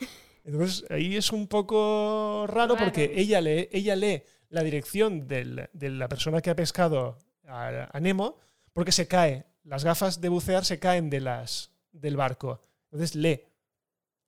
Entonces 0.44 0.84
ahí 0.90 1.16
es 1.16 1.32
un 1.32 1.48
poco 1.48 2.46
raro 2.48 2.76
porque 2.76 3.12
ella 3.16 3.40
lee, 3.40 3.68
ella 3.72 3.96
lee 3.96 4.22
la 4.48 4.62
dirección 4.62 5.26
del- 5.26 5.68
de 5.72 5.90
la 5.90 6.08
persona 6.08 6.40
que 6.40 6.50
ha 6.50 6.54
pescado 6.56 7.18
a, 7.46 7.88
a 7.92 8.00
Nemo 8.00 8.38
porque 8.72 8.92
se 8.92 9.08
cae. 9.08 9.46
Las 9.64 9.84
gafas 9.84 10.20
de 10.20 10.28
bucear 10.28 10.64
se 10.64 10.78
caen 10.78 11.10
de 11.10 11.20
las, 11.20 11.72
del 11.92 12.16
barco. 12.16 12.60
Entonces 12.92 13.16
lee 13.16 13.40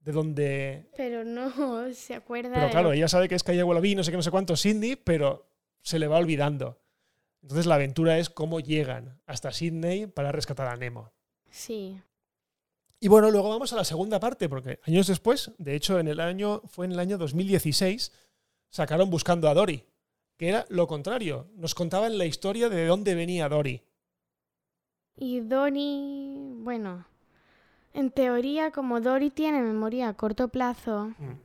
de 0.00 0.12
donde... 0.12 0.88
Pero 0.96 1.24
no 1.24 1.52
se 1.94 2.14
acuerda 2.14 2.54
Pero 2.54 2.70
claro, 2.70 2.92
ella 2.92 3.08
sabe 3.08 3.28
que 3.28 3.34
es 3.34 3.42
Calle 3.44 3.62
Wallaby, 3.62 3.94
no 3.94 4.02
sé 4.04 4.10
qué, 4.10 4.16
no 4.16 4.22
sé 4.22 4.30
cuánto, 4.30 4.56
Sydney, 4.56 4.96
pero 4.96 5.48
se 5.82 5.98
le 5.98 6.08
va 6.08 6.18
olvidando. 6.18 6.80
Entonces 7.42 7.66
la 7.66 7.76
aventura 7.76 8.18
es 8.18 8.30
cómo 8.30 8.58
llegan 8.58 9.20
hasta 9.26 9.52
Sydney 9.52 10.06
para 10.06 10.32
rescatar 10.32 10.66
a 10.66 10.76
Nemo. 10.76 11.12
Sí. 11.50 12.00
Y 13.00 13.08
bueno, 13.08 13.30
luego 13.30 13.48
vamos 13.50 13.72
a 13.72 13.76
la 13.76 13.84
segunda 13.84 14.18
parte, 14.18 14.48
porque 14.48 14.80
años 14.84 15.06
después, 15.06 15.52
de 15.58 15.76
hecho, 15.76 16.00
en 16.00 16.08
el 16.08 16.18
año, 16.20 16.62
fue 16.66 16.86
en 16.86 16.92
el 16.92 16.98
año 16.98 17.16
2016, 17.18 18.12
sacaron 18.70 19.08
Buscando 19.10 19.48
a 19.48 19.54
Dory, 19.54 19.84
que 20.36 20.48
era 20.48 20.66
lo 20.68 20.86
contrario. 20.88 21.46
Nos 21.54 21.74
contaban 21.74 22.18
la 22.18 22.26
historia 22.26 22.68
de 22.68 22.86
dónde 22.86 23.14
venía 23.14 23.48
Dory. 23.48 23.82
Y 25.16 25.40
Dori, 25.40 26.54
bueno, 26.58 27.06
en 27.94 28.10
teoría 28.10 28.70
como 28.72 29.00
Dori 29.00 29.30
tiene 29.30 29.60
memoria 29.62 30.08
a 30.08 30.14
corto 30.14 30.48
plazo, 30.48 31.12
Mm. 31.18 31.38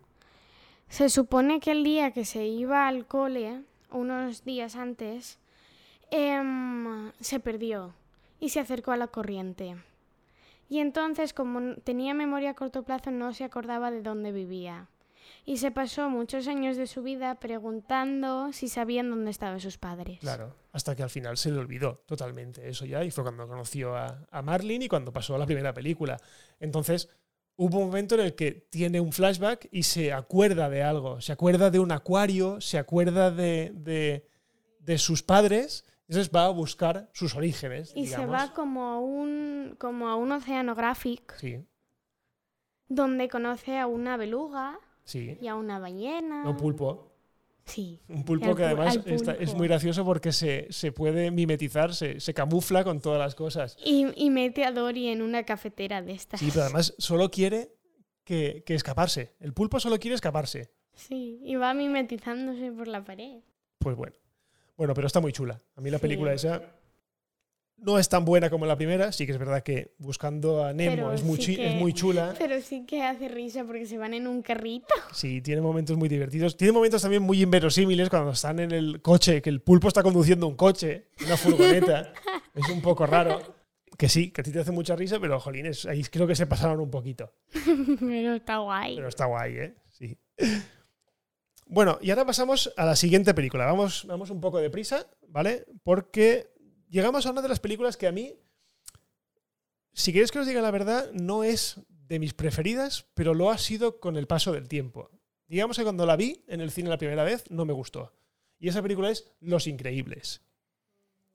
se 0.90 1.10
supone 1.10 1.60
que 1.60 1.72
el 1.72 1.84
día 1.84 2.12
que 2.12 2.26
se 2.26 2.46
iba 2.48 2.88
al 2.88 3.08
cole, 3.08 3.62
unos 3.92 4.44
días 4.44 4.76
antes, 4.76 5.40
em, 6.12 7.12
se 7.20 7.40
perdió 7.40 7.94
y 8.40 8.50
se 8.50 8.60
acercó 8.60 8.92
a 8.92 8.98
la 8.98 9.08
corriente. 9.08 9.76
Y 10.70 10.80
entonces, 10.80 11.34
como 11.34 11.76
tenía 11.84 12.14
memoria 12.14 12.52
a 12.52 12.54
corto 12.56 12.84
plazo, 12.84 13.12
no 13.12 13.34
se 13.34 13.44
acordaba 13.44 13.92
de 13.92 14.02
dónde 14.02 14.32
vivía. 14.32 14.90
Y 15.46 15.58
se 15.58 15.72
pasó 15.72 16.10
muchos 16.10 16.48
años 16.48 16.78
de 16.78 16.88
su 16.88 17.04
vida 17.04 17.36
preguntando 17.40 18.54
si 18.54 18.70
sabían 18.70 19.10
dónde 19.10 19.32
estaban 19.32 19.60
sus 19.60 19.78
padres. 19.78 20.20
Claro, 20.20 20.56
hasta 20.72 20.96
que 20.96 21.04
al 21.04 21.10
final 21.10 21.38
se 21.38 21.52
le 21.52 21.60
olvidó 21.60 22.02
totalmente 22.06 22.68
eso 22.68 22.86
ya, 22.86 23.04
y 23.04 23.12
fue 23.12 23.24
cuando 23.24 23.48
conoció 23.48 23.96
a, 23.96 24.26
a 24.32 24.42
Marlin 24.42 24.82
y 24.82 24.88
cuando 24.88 25.12
pasó 25.12 25.36
a 25.36 25.38
la 25.38 25.46
primera 25.46 25.74
película. 25.74 26.18
Entonces, 26.60 27.10
hubo 27.56 27.80
un 27.80 27.88
momento 27.88 28.16
en 28.16 28.22
el 28.22 28.36
que 28.36 28.52
tiene 28.52 29.00
un 29.00 29.12
flashback 29.12 29.68
y 29.72 29.84
se 29.84 30.14
acuerda 30.14 30.70
de 30.70 30.84
algo, 30.84 31.22
se 31.22 31.34
acuerda 31.34 31.70
de 31.70 31.80
un 31.80 31.92
acuario, 31.92 32.62
se 32.62 32.78
acuerda 32.78 33.30
de, 33.30 33.72
de, 33.76 34.28
de 34.80 34.98
sus 34.98 35.24
padres, 35.24 35.86
entonces 36.14 36.32
va 36.36 36.46
a 36.46 36.50
buscar 36.50 37.10
sus 37.14 37.36
orígenes. 37.36 37.92
Y 37.96 38.08
se 38.08 38.26
va 38.26 38.54
como 38.54 38.84
a 38.86 39.00
un, 39.00 39.76
como 39.80 40.08
a 40.10 40.16
un 40.16 40.32
oceanográfico 40.32 41.34
Sí, 41.40 41.58
donde 42.88 43.28
conoce 43.30 43.78
a 43.78 43.88
una 43.88 44.18
beluga 44.18 44.80
sí. 45.04 45.38
y 45.42 45.48
a 45.48 45.56
una 45.56 45.80
ballena. 45.80 46.48
Un 46.48 46.58
pulpo. 46.58 47.10
Sí. 47.66 48.02
Un 48.10 48.26
pulpo 48.26 48.48
Al 48.50 48.56
que 48.58 48.64
además 48.66 49.00
está- 49.06 49.34
es 49.36 49.56
muy 49.56 49.68
gracioso 49.68 50.04
porque 50.04 50.32
se, 50.34 50.68
se 50.70 50.92
puede 50.92 51.32
mimetizar, 51.32 51.96
se, 51.96 52.20
se 52.20 52.34
camufla 52.34 52.84
con 52.84 53.00
todas 53.00 53.20
las 53.20 53.36
cosas. 53.36 53.78
Y, 53.84 54.06
y 54.16 54.30
mete 54.30 54.66
a 54.66 54.72
Dory 54.72 55.08
en 55.08 55.22
una 55.22 55.44
cafetera 55.44 56.02
de 56.02 56.12
estas. 56.14 56.40
Sí, 56.42 56.50
pero 56.52 56.64
además 56.66 56.94
solo 56.98 57.32
quiere 57.32 57.72
que, 58.26 58.64
que 58.66 58.76
escaparse. 58.76 59.34
El 59.40 59.54
pulpo 59.54 59.80
solo 59.80 59.98
quiere 59.98 60.16
escaparse. 60.16 60.72
Sí, 60.94 61.40
y 61.42 61.56
va 61.56 61.74
mimetizándose 61.74 62.72
por 62.72 62.88
la 62.88 63.04
pared. 63.04 63.40
Pues 63.80 63.96
bueno. 63.96 64.16
Bueno, 64.78 64.94
pero 64.94 65.08
está 65.08 65.20
muy 65.20 65.32
chula. 65.32 65.60
A 65.76 65.82
mí 65.82 65.90
la 65.90 65.98
Sí. 65.98 66.02
película 66.02 66.34
esa 66.34 66.62
no 67.78 68.00
es 68.00 68.08
tan 68.08 68.24
buena 68.24 68.50
como 68.50 68.66
la 68.66 68.78
primera. 68.78 69.12
Sí 69.12 69.26
que 69.26 69.34
es 69.34 69.38
verdad 69.38 69.62
que 69.62 69.94
buscando 69.98 70.64
a 70.64 70.72
Nemo 70.74 71.12
es 71.12 71.22
muy, 71.24 71.36
sí 71.38 71.56
chi- 71.56 71.62
es 71.62 71.74
que- 71.74 71.78
muy 71.80 71.94
chula. 71.94 72.34
Pero 72.40 72.62
sí 72.62 72.86
que 72.86 73.04
hace 73.04 73.28
risa 73.28 73.66
porque 73.66 73.86
se 73.86 73.98
van 73.98 74.14
en 74.14 74.26
un 74.28 74.42
carrito. 74.42 74.94
Sí, 75.12 75.42
tiene 75.42 75.62
momentos 75.62 75.98
muy 75.98 76.08
divertidos. 76.08 76.56
Tiene 76.56 76.72
momentos 76.72 77.02
también 77.02 77.22
muy 77.24 77.42
inverosímiles 77.42 78.10
cuando 78.10 78.32
están 78.32 78.60
en 78.60 78.72
el 78.72 79.02
coche, 79.02 79.42
que 79.42 79.50
el 79.50 79.62
pulpo 79.62 79.90
está 79.90 80.02
conduciendo 80.02 80.48
un 80.48 80.56
coche, 80.56 81.08
una 81.26 81.36
furgoneta. 81.36 82.14
es 82.56 82.70
un 82.70 82.82
poco 82.82 83.06
raro. 83.06 83.42
Que 83.98 84.10
sí, 84.10 84.32
que 84.32 84.42
a 84.42 84.44
ti 84.44 84.52
te 84.52 84.60
hace 84.60 84.72
mucha 84.72 84.96
risa, 84.96 85.20
pero 85.20 85.40
jolines, 85.40 85.86
ahí 85.86 86.04
creo 86.06 86.26
que 86.26 86.36
se 86.36 86.48
pasaron 86.48 86.80
un 86.80 86.90
poquito. 86.90 87.32
pero 88.00 88.34
está 88.36 88.58
guay. 88.58 88.96
Pero 88.96 89.08
está 89.10 89.26
guay, 89.26 89.58
¿eh? 89.58 89.76
Sí. 89.92 90.18
Bueno, 91.66 91.98
y 92.02 92.10
ahora 92.10 92.26
pasamos 92.26 92.72
a 92.78 92.86
la 92.86 92.96
siguiente 92.96 93.34
película. 93.34 93.66
Vamos, 93.66 94.06
vamos 94.08 94.30
un 94.30 94.42
poco 94.42 94.60
deprisa, 94.60 95.08
¿vale? 95.28 95.66
Porque 95.84 96.52
llegamos 96.90 97.26
a 97.26 97.32
una 97.32 97.42
de 97.42 97.50
las 97.50 97.60
películas 97.60 97.98
que 97.98 98.08
a 98.08 98.12
mí, 98.12 98.36
si 99.94 100.12
queréis 100.12 100.32
que 100.32 100.40
os 100.40 100.48
diga 100.48 100.62
la 100.62 100.72
verdad, 100.72 101.12
no 101.14 101.44
es 101.44 101.80
de 102.08 102.20
mis 102.20 102.34
preferidas, 102.34 103.08
pero 103.14 103.34
lo 103.34 103.50
ha 103.50 103.58
sido 103.58 104.00
con 104.00 104.18
el 104.18 104.28
paso 104.28 104.52
del 104.52 104.68
tiempo. 104.68 105.10
Digamos 105.48 105.78
que 105.78 105.84
cuando 105.84 106.06
la 106.06 106.16
vi 106.16 106.44
en 106.48 106.62
el 106.62 106.72
cine 106.72 106.90
la 106.90 106.98
primera 106.98 107.24
vez, 107.24 107.50
no 107.50 107.66
me 107.66 107.74
gustó. 107.74 108.14
Y 108.60 108.70
esa 108.70 108.82
película 108.82 109.10
es 109.10 109.32
Los 109.40 109.68
Increíbles. 109.68 110.42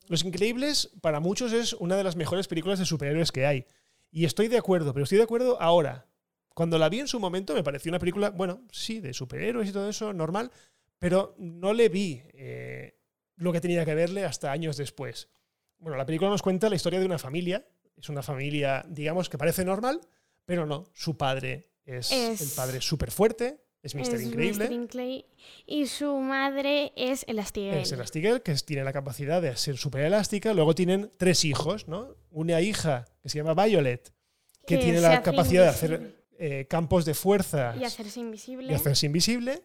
Los 0.07 0.23
Increíbles, 0.23 0.91
para 1.01 1.19
muchos, 1.19 1.53
es 1.53 1.73
una 1.73 1.95
de 1.95 2.03
las 2.03 2.15
mejores 2.15 2.47
películas 2.47 2.79
de 2.79 2.85
superhéroes 2.85 3.31
que 3.31 3.45
hay. 3.45 3.65
Y 4.11 4.25
estoy 4.25 4.47
de 4.47 4.57
acuerdo, 4.57 4.93
pero 4.93 5.03
estoy 5.03 5.19
de 5.19 5.25
acuerdo 5.25 5.61
ahora. 5.61 6.08
Cuando 6.59 6.77
la 6.77 6.89
vi 6.89 6.99
en 6.99 7.07
su 7.07 7.21
momento 7.21 7.53
me 7.53 7.63
pareció 7.63 7.89
una 7.89 7.99
película, 7.99 8.31
bueno, 8.31 8.63
sí, 8.69 8.99
de 8.99 9.13
superhéroes 9.13 9.69
y 9.69 9.71
todo 9.71 9.87
eso, 9.87 10.11
normal, 10.11 10.51
pero 10.97 11.33
no 11.37 11.71
le 11.71 11.87
vi 11.87 12.21
eh, 12.33 12.97
lo 13.37 13.53
que 13.53 13.61
tenía 13.61 13.85
que 13.85 13.95
verle 13.95 14.25
hasta 14.25 14.51
años 14.51 14.75
después. 14.75 15.29
Bueno, 15.77 15.97
la 15.97 16.05
película 16.05 16.29
nos 16.29 16.41
cuenta 16.41 16.67
la 16.67 16.75
historia 16.75 16.99
de 16.99 17.05
una 17.05 17.17
familia. 17.17 17.65
Es 17.95 18.09
una 18.09 18.21
familia, 18.21 18.83
digamos, 18.89 19.29
que 19.29 19.37
parece 19.37 19.63
normal, 19.63 20.01
pero 20.43 20.65
no. 20.65 20.89
Su 20.93 21.15
padre 21.15 21.69
es, 21.85 22.11
Es- 22.11 22.41
el 22.41 22.49
padre 22.53 22.81
súper 22.81 23.11
fuerte, 23.11 23.61
es 23.81 23.95
Mr. 23.95 24.15
Es 24.15 24.23
Increíble. 24.23 24.65
Mr. 24.65 24.73
Increíble. 24.73 25.25
Y 25.65 25.87
su 25.87 26.13
madre 26.17 26.91
es 26.97 27.23
Elastigirl. 27.29 27.77
Es 27.77 27.93
Elastigirl, 27.93 28.41
que 28.41 28.53
tiene 28.55 28.83
la 28.83 28.91
capacidad 28.91 29.41
de 29.41 29.55
ser 29.55 29.77
súper 29.77 30.01
elástica. 30.03 30.53
Luego 30.53 30.75
tienen 30.75 31.09
tres 31.15 31.45
hijos, 31.45 31.87
¿no? 31.87 32.17
Una 32.31 32.59
hija 32.59 33.05
que 33.23 33.29
se 33.29 33.37
llama 33.41 33.53
Violet, 33.63 34.11
que, 34.67 34.75
Que 34.75 34.83
tiene 34.83 34.99
la 34.99 35.23
capacidad 35.23 35.63
de 35.63 35.69
hacer 35.69 36.18
eh, 36.39 36.65
campos 36.69 37.05
de 37.05 37.13
fuerza 37.13 37.75
Y 37.79 37.83
hacerse 37.83 38.19
invisible. 38.19 38.71
y 38.71 38.75
hacerse 38.75 39.05
invisible. 39.05 39.61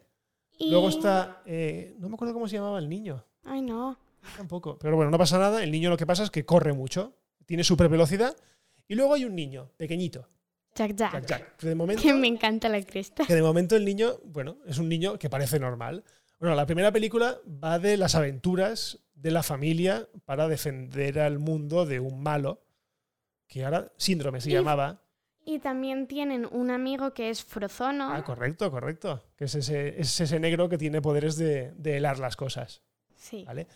Y- 0.57 0.69
Luego 0.71 0.89
está. 0.89 1.41
eh, 1.45 1.95
no 1.99 2.07
me 2.09 2.15
acuerdo 2.15 2.33
cómo 2.33 2.47
se 2.47 2.55
llamaba 2.57 2.79
el 2.79 2.87
niño. 2.89 3.25
Ay, 3.43 3.61
no. 3.61 3.97
Tampoco. 4.37 4.77
Pero 4.79 4.95
bueno, 4.95 5.09
no 5.11 5.17
pasa 5.17 5.37
nada. 5.39 5.63
El 5.63 5.71
niño 5.71 5.89
lo 5.89 5.97
que 5.97 6.05
pasa 6.05 6.23
es 6.23 6.31
que 6.31 6.45
corre 6.45 6.73
mucho. 6.73 7.15
Tiene 7.45 7.63
súper 7.63 7.89
velocidad. 7.89 8.35
Y 8.87 8.95
luego 8.95 9.13
hay 9.13 9.25
un 9.25 9.35
niño, 9.35 9.71
pequeñito. 9.77 10.27
Jack 10.75 10.95
Jack. 10.95 11.11
Jack 11.13 11.25
Jack. 11.27 11.57
Que 11.57 11.67
de 11.67 11.75
momento. 11.75 12.01
Que 12.03 12.13
me 12.13 12.27
encanta 12.27 12.67
la 12.69 12.81
cresta. 12.83 13.25
que 13.25 13.33
de 13.35 13.41
momento 13.41 13.75
el 13.75 13.85
niño, 13.85 14.17
bueno, 14.25 14.57
es 14.65 14.77
un 14.77 14.89
niño 14.89 15.17
que 15.17 15.29
parece 15.29 15.59
normal. 15.59 16.03
Bueno, 16.39 16.55
la 16.55 16.65
primera 16.65 16.91
película 16.91 17.37
va 17.63 17.79
de 17.79 17.95
las 17.97 18.15
aventuras 18.15 18.99
de 19.13 19.31
la 19.31 19.41
familia 19.43 20.07
para 20.25 20.47
defender 20.49 21.19
al 21.19 21.39
mundo 21.39 21.85
de 21.85 21.99
un 21.99 22.21
malo, 22.21 22.61
que 23.47 23.63
ahora 23.63 23.91
síndrome 23.97 24.41
se 24.41 24.49
Y- 24.49 24.53
llamaba. 24.53 25.01
Y 25.47 25.59
también 25.59 26.07
tienen 26.07 26.47
un 26.51 26.71
amigo 26.71 27.13
que 27.13 27.29
es 27.29 27.43
Frozono. 27.43 28.11
Ah, 28.11 28.23
correcto, 28.23 28.71
correcto. 28.71 29.23
Que 29.37 29.45
es 29.45 29.53
ese, 29.55 29.99
es 30.01 30.19
ese 30.19 30.39
negro 30.39 30.67
que 30.67 30.77
tiene 30.79 31.01
poderes 31.01 31.37
de, 31.37 31.71
de 31.73 31.97
helar 31.97 32.17
las 32.19 32.35
cosas. 32.35 32.81
sí. 33.15 33.43
¿Vale? 33.45 33.67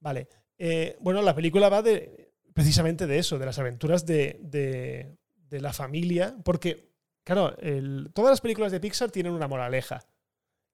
Vale. 0.00 0.28
Eh, 0.56 0.96
bueno, 1.00 1.20
la 1.22 1.34
película 1.34 1.68
va 1.68 1.82
de 1.82 2.32
precisamente 2.54 3.06
de 3.08 3.18
eso, 3.18 3.38
de 3.38 3.46
las 3.46 3.58
aventuras 3.58 4.06
de, 4.06 4.38
de- 4.42 5.16
de 5.34 5.60
la 5.60 5.72
familia, 5.72 6.36
porque, 6.44 6.92
claro, 7.24 7.56
el- 7.58 8.10
todas 8.14 8.30
las 8.30 8.40
películas 8.40 8.70
de 8.70 8.80
Pixar 8.80 9.10
tienen 9.10 9.32
una 9.32 9.48
moraleja. 9.48 10.04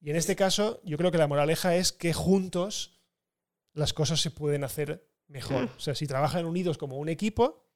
Y 0.00 0.10
en 0.10 0.16
este 0.16 0.36
caso, 0.36 0.80
yo 0.84 0.98
creo 0.98 1.10
que 1.10 1.16
la 1.18 1.26
moraleja 1.28 1.74
es 1.76 1.92
que 1.92 2.12
juntos 2.12 3.00
las 3.72 3.92
cosas 3.94 4.20
se 4.20 4.30
pueden 4.30 4.62
hacer 4.64 5.06
mejor. 5.28 5.70
O 5.76 5.80
sea, 5.80 5.94
si 5.94 6.06
trabajan 6.06 6.44
unidos 6.44 6.76
como 6.76 6.98
un 6.98 7.08
equipo, 7.08 7.66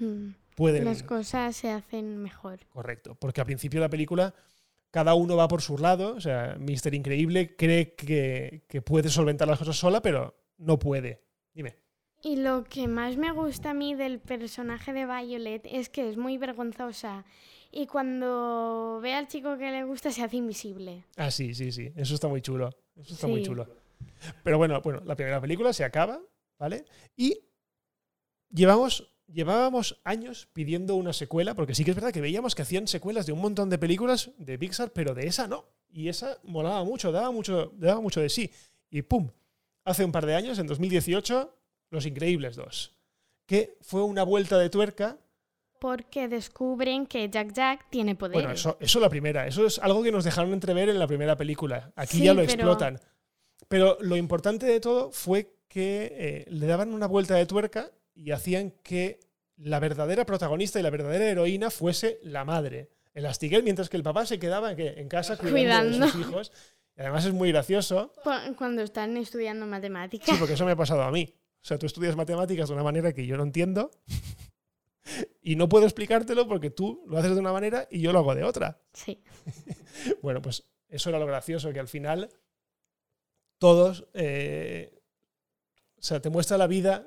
Mm. 0.00 0.30
Pueden... 0.56 0.84
Las 0.84 1.02
cosas 1.02 1.56
se 1.56 1.70
hacen 1.70 2.18
mejor. 2.18 2.60
Correcto, 2.68 3.14
porque 3.14 3.40
al 3.40 3.46
principio 3.46 3.80
de 3.80 3.86
la 3.86 3.90
película 3.90 4.34
cada 4.90 5.14
uno 5.14 5.36
va 5.36 5.48
por 5.48 5.62
su 5.62 5.78
lado. 5.78 6.14
O 6.14 6.20
sea, 6.20 6.56
Mister 6.58 6.94
Increíble 6.94 7.56
cree 7.56 7.94
que, 7.94 8.64
que 8.68 8.82
puede 8.82 9.08
solventar 9.08 9.48
las 9.48 9.58
cosas 9.58 9.76
sola, 9.76 10.02
pero 10.02 10.36
no 10.58 10.78
puede. 10.78 11.22
Dime. 11.54 11.76
Y 12.22 12.36
lo 12.36 12.64
que 12.64 12.86
más 12.86 13.16
me 13.16 13.32
gusta 13.32 13.70
a 13.70 13.74
mí 13.74 13.94
del 13.94 14.20
personaje 14.20 14.92
de 14.92 15.06
Violet 15.06 15.62
es 15.64 15.88
que 15.88 16.08
es 16.08 16.16
muy 16.16 16.38
vergonzosa 16.38 17.24
y 17.72 17.86
cuando 17.86 19.00
ve 19.02 19.14
al 19.14 19.26
chico 19.26 19.56
que 19.56 19.70
le 19.70 19.82
gusta 19.84 20.12
se 20.12 20.22
hace 20.22 20.36
invisible. 20.36 21.04
Ah, 21.16 21.30
sí, 21.30 21.54
sí, 21.54 21.72
sí. 21.72 21.90
Eso 21.96 22.14
está 22.14 22.28
muy 22.28 22.42
chulo. 22.42 22.70
Eso 22.94 23.14
está 23.14 23.26
muy 23.26 23.42
chulo. 23.42 23.66
Pero 24.44 24.58
bueno, 24.58 24.80
bueno, 24.82 25.00
la 25.04 25.16
primera 25.16 25.40
película 25.40 25.72
se 25.72 25.84
acaba, 25.84 26.20
¿vale? 26.58 26.84
Y 27.16 27.40
llevamos, 28.50 29.11
llevábamos 29.32 30.00
años 30.04 30.48
pidiendo 30.52 30.94
una 30.96 31.12
secuela, 31.12 31.54
porque 31.54 31.74
sí 31.74 31.84
que 31.84 31.90
es 31.90 31.94
verdad 31.96 32.12
que 32.12 32.20
veíamos 32.20 32.54
que 32.54 32.62
hacían 32.62 32.86
secuelas 32.86 33.26
de 33.26 33.32
un 33.32 33.40
montón 33.40 33.70
de 33.70 33.78
películas 33.78 34.30
de 34.38 34.58
Pixar, 34.58 34.90
pero 34.92 35.14
de 35.14 35.26
esa 35.26 35.46
no. 35.48 35.64
Y 35.90 36.08
esa 36.08 36.38
molaba 36.44 36.84
mucho, 36.84 37.12
daba 37.12 37.30
mucho, 37.30 37.72
daba 37.76 38.00
mucho 38.00 38.20
de 38.20 38.28
sí. 38.28 38.50
Y 38.90 39.02
¡pum! 39.02 39.28
Hace 39.84 40.04
un 40.04 40.12
par 40.12 40.26
de 40.26 40.34
años, 40.34 40.58
en 40.58 40.66
2018, 40.66 41.54
Los 41.90 42.06
Increíbles 42.06 42.56
2. 42.56 42.94
Que 43.46 43.76
fue 43.80 44.02
una 44.02 44.22
vuelta 44.22 44.58
de 44.58 44.70
tuerca 44.70 45.18
Porque 45.80 46.28
descubren 46.28 47.06
que 47.06 47.28
Jack 47.28 47.52
Jack 47.52 47.90
tiene 47.90 48.14
poderes. 48.14 48.42
Bueno, 48.42 48.54
eso, 48.54 48.76
eso 48.80 49.00
la 49.00 49.08
primera. 49.08 49.46
Eso 49.46 49.66
es 49.66 49.78
algo 49.80 50.02
que 50.02 50.12
nos 50.12 50.22
dejaron 50.24 50.52
entrever 50.52 50.88
en 50.88 50.98
la 50.98 51.06
primera 51.08 51.36
película. 51.36 51.92
Aquí 51.96 52.18
Sí, 52.18 52.24
ya 52.24 52.34
lo 52.34 52.42
pero- 52.42 52.52
explotan. 52.52 53.00
Pero 53.68 53.96
lo 54.00 54.16
importante 54.16 54.66
de 54.66 54.78
todo 54.80 55.10
fue 55.10 55.56
que 55.68 56.12
eh, 56.16 56.44
le 56.50 56.66
daban 56.66 56.92
una 56.94 57.06
vuelta 57.06 57.34
de 57.34 57.46
tuerca 57.46 57.90
y 58.14 58.30
hacían 58.30 58.72
que 58.82 59.20
la 59.56 59.78
verdadera 59.80 60.24
protagonista 60.26 60.80
y 60.80 60.82
la 60.82 60.90
verdadera 60.90 61.24
heroína 61.28 61.70
fuese 61.70 62.18
la 62.22 62.44
madre. 62.44 62.90
El 63.14 63.26
Astiguel, 63.26 63.62
mientras 63.62 63.88
que 63.88 63.96
el 63.96 64.02
papá 64.02 64.24
se 64.26 64.38
quedaba 64.38 64.72
en, 64.72 65.08
casa 65.08 65.36
cuidando, 65.36 65.98
de 65.98 66.02
sus 66.04 66.12
Cuidando. 66.12 66.30
hijos. 66.30 66.52
Y 66.96 67.00
además 67.00 67.24
es 67.26 67.32
muy 67.32 67.50
gracioso. 67.52 68.12
Cu- 68.22 68.54
Cuando 68.56 68.82
están 68.82 69.16
estudiando 69.16 69.66
matemáticas. 69.66 70.28
Sí, 70.28 70.36
porque 70.38 70.54
eso 70.54 70.64
me 70.64 70.72
ha 70.72 70.76
pasado 70.76 71.02
a 71.02 71.10
mí. 71.10 71.32
O 71.62 71.64
sea, 71.64 71.78
tú 71.78 71.86
estudias 71.86 72.16
matemáticas 72.16 72.68
de 72.68 72.74
una 72.74 72.82
manera 72.82 73.12
que 73.12 73.26
yo 73.26 73.36
no 73.36 73.42
entiendo 73.44 73.90
y 75.42 75.56
no 75.56 75.68
puedo 75.68 75.84
explicártelo 75.84 76.46
porque 76.48 76.70
tú 76.70 77.04
lo 77.06 77.18
haces 77.18 77.34
de 77.34 77.40
una 77.40 77.52
manera 77.52 77.86
y 77.90 78.00
yo 78.00 78.12
lo 78.12 78.18
hago 78.20 78.34
de 78.34 78.44
otra. 78.44 78.80
Sí. 78.92 79.22
Bueno, 80.22 80.40
pues 80.40 80.64
eso 80.88 81.10
era 81.10 81.18
lo 81.18 81.26
gracioso, 81.26 81.70
que 81.72 81.78
al 81.80 81.86
final 81.88 82.30
todos, 83.58 84.06
eh, 84.14 85.02
o 85.98 86.02
sea, 86.02 86.20
te 86.20 86.30
muestra 86.30 86.56
la 86.58 86.66
vida 86.66 87.06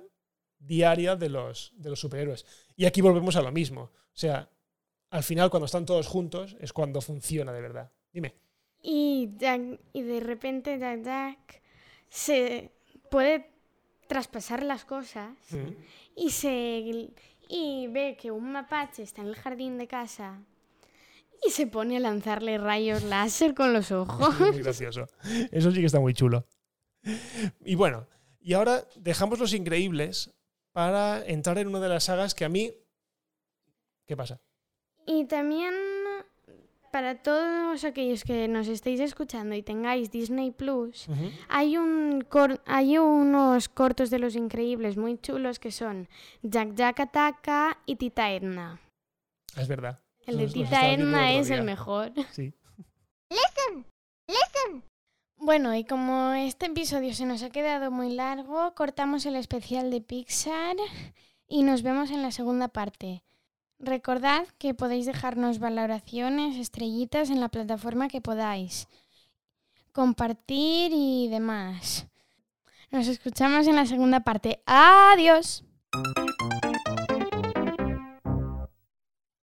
diaria 0.65 1.15
de 1.15 1.29
los, 1.29 1.71
de 1.75 1.89
los 1.89 1.99
superhéroes. 1.99 2.45
Y 2.75 2.85
aquí 2.85 3.01
volvemos 3.01 3.35
a 3.35 3.41
lo 3.41 3.51
mismo. 3.51 3.81
O 3.83 3.91
sea, 4.17 4.49
al 5.09 5.23
final 5.23 5.49
cuando 5.49 5.65
están 5.65 5.85
todos 5.85 6.07
juntos 6.07 6.55
es 6.59 6.73
cuando 6.73 7.01
funciona 7.01 7.51
de 7.53 7.61
verdad. 7.61 7.91
Dime. 8.11 8.35
Y, 8.81 9.31
Jack- 9.37 9.79
y 9.93 10.01
de 10.01 10.19
repente 10.19 10.77
Jack 10.79 11.03
Jack 11.03 11.61
se 12.09 12.71
puede 13.09 13.49
traspasar 14.07 14.63
las 14.63 14.85
cosas 14.85 15.31
y 16.15 16.29
se 16.29 17.09
y 17.49 17.87
ve 17.87 18.17
que 18.19 18.31
un 18.31 18.51
mapache 18.51 19.03
está 19.03 19.21
en 19.21 19.27
el 19.29 19.35
jardín 19.35 19.77
de 19.77 19.87
casa 19.87 20.39
y 21.45 21.49
se 21.51 21.67
pone 21.67 21.97
a 21.97 21.99
lanzarle 21.99 22.57
rayos 22.57 23.03
láser 23.03 23.53
con 23.55 23.73
los 23.73 23.91
ojos. 23.91 24.39
Muy 24.39 24.61
gracioso. 24.61 25.07
Eso 25.51 25.71
sí 25.71 25.79
que 25.79 25.85
está 25.87 25.99
muy 25.99 26.13
chulo. 26.13 26.45
Y 27.63 27.75
bueno, 27.75 28.07
y 28.41 28.53
ahora 28.53 28.83
dejamos 28.95 29.39
los 29.39 29.53
increíbles 29.53 30.31
para 30.75 31.25
entrar 31.25 31.57
en 31.57 31.69
una 31.69 31.79
de 31.79 31.87
las 31.87 32.03
sagas 32.03 32.35
que 32.35 32.43
a 32.43 32.49
mí... 32.49 32.69
¿Qué 34.05 34.17
pasa? 34.17 34.41
Y 35.05 35.23
también 35.23 35.73
para 36.91 37.21
todos 37.23 37.85
aquellos 37.85 38.25
que 38.25 38.49
nos 38.49 38.67
estéis 38.67 38.99
escuchando 38.99 39.55
y 39.55 39.63
tengáis 39.63 40.11
Disney 40.11 40.51
Plus, 40.51 41.07
hay, 41.47 41.77
un 41.77 42.25
cor- 42.27 42.61
hay 42.65 42.97
unos 42.97 43.69
cortos 43.69 44.09
de 44.09 44.19
los 44.19 44.35
increíbles 44.35 44.97
muy 44.97 45.17
chulos 45.17 45.59
que 45.59 45.71
son 45.71 46.09
Jack 46.41 46.73
Jack 46.75 46.99
Ataca 46.99 47.77
y 47.85 47.95
Tita 47.95 48.31
Edna. 48.33 48.79
Es 49.55 49.69
verdad. 49.69 49.97
El 50.25 50.37
de 50.39 50.47
Tita 50.47 50.91
Edna 50.91 51.31
es 51.33 51.49
el 51.51 51.63
mejor. 51.63 52.11
Sí. 52.31 52.53
Bueno, 55.37 55.75
y 55.75 55.83
como 55.83 56.31
este 56.33 56.67
episodio 56.67 57.13
se 57.13 57.25
nos 57.25 57.43
ha 57.43 57.49
quedado 57.49 57.91
muy 57.91 58.13
largo, 58.13 58.73
cortamos 58.73 59.25
el 59.25 59.35
especial 59.35 59.91
de 59.91 60.01
Pixar 60.01 60.75
y 61.47 61.63
nos 61.63 61.83
vemos 61.83 62.09
en 62.09 62.21
la 62.21 62.31
segunda 62.31 62.67
parte. 62.69 63.23
Recordad 63.77 64.47
que 64.57 64.73
podéis 64.73 65.05
dejarnos 65.05 65.59
valoraciones, 65.59 66.55
estrellitas 66.55 67.29
en 67.29 67.41
la 67.41 67.49
plataforma 67.49 68.07
que 68.07 68.21
podáis, 68.21 68.87
compartir 69.91 70.91
y 70.93 71.27
demás. 71.27 72.07
Nos 72.89 73.07
escuchamos 73.07 73.67
en 73.67 73.75
la 73.75 73.85
segunda 73.85 74.21
parte. 74.21 74.61
Adiós. 74.65 75.63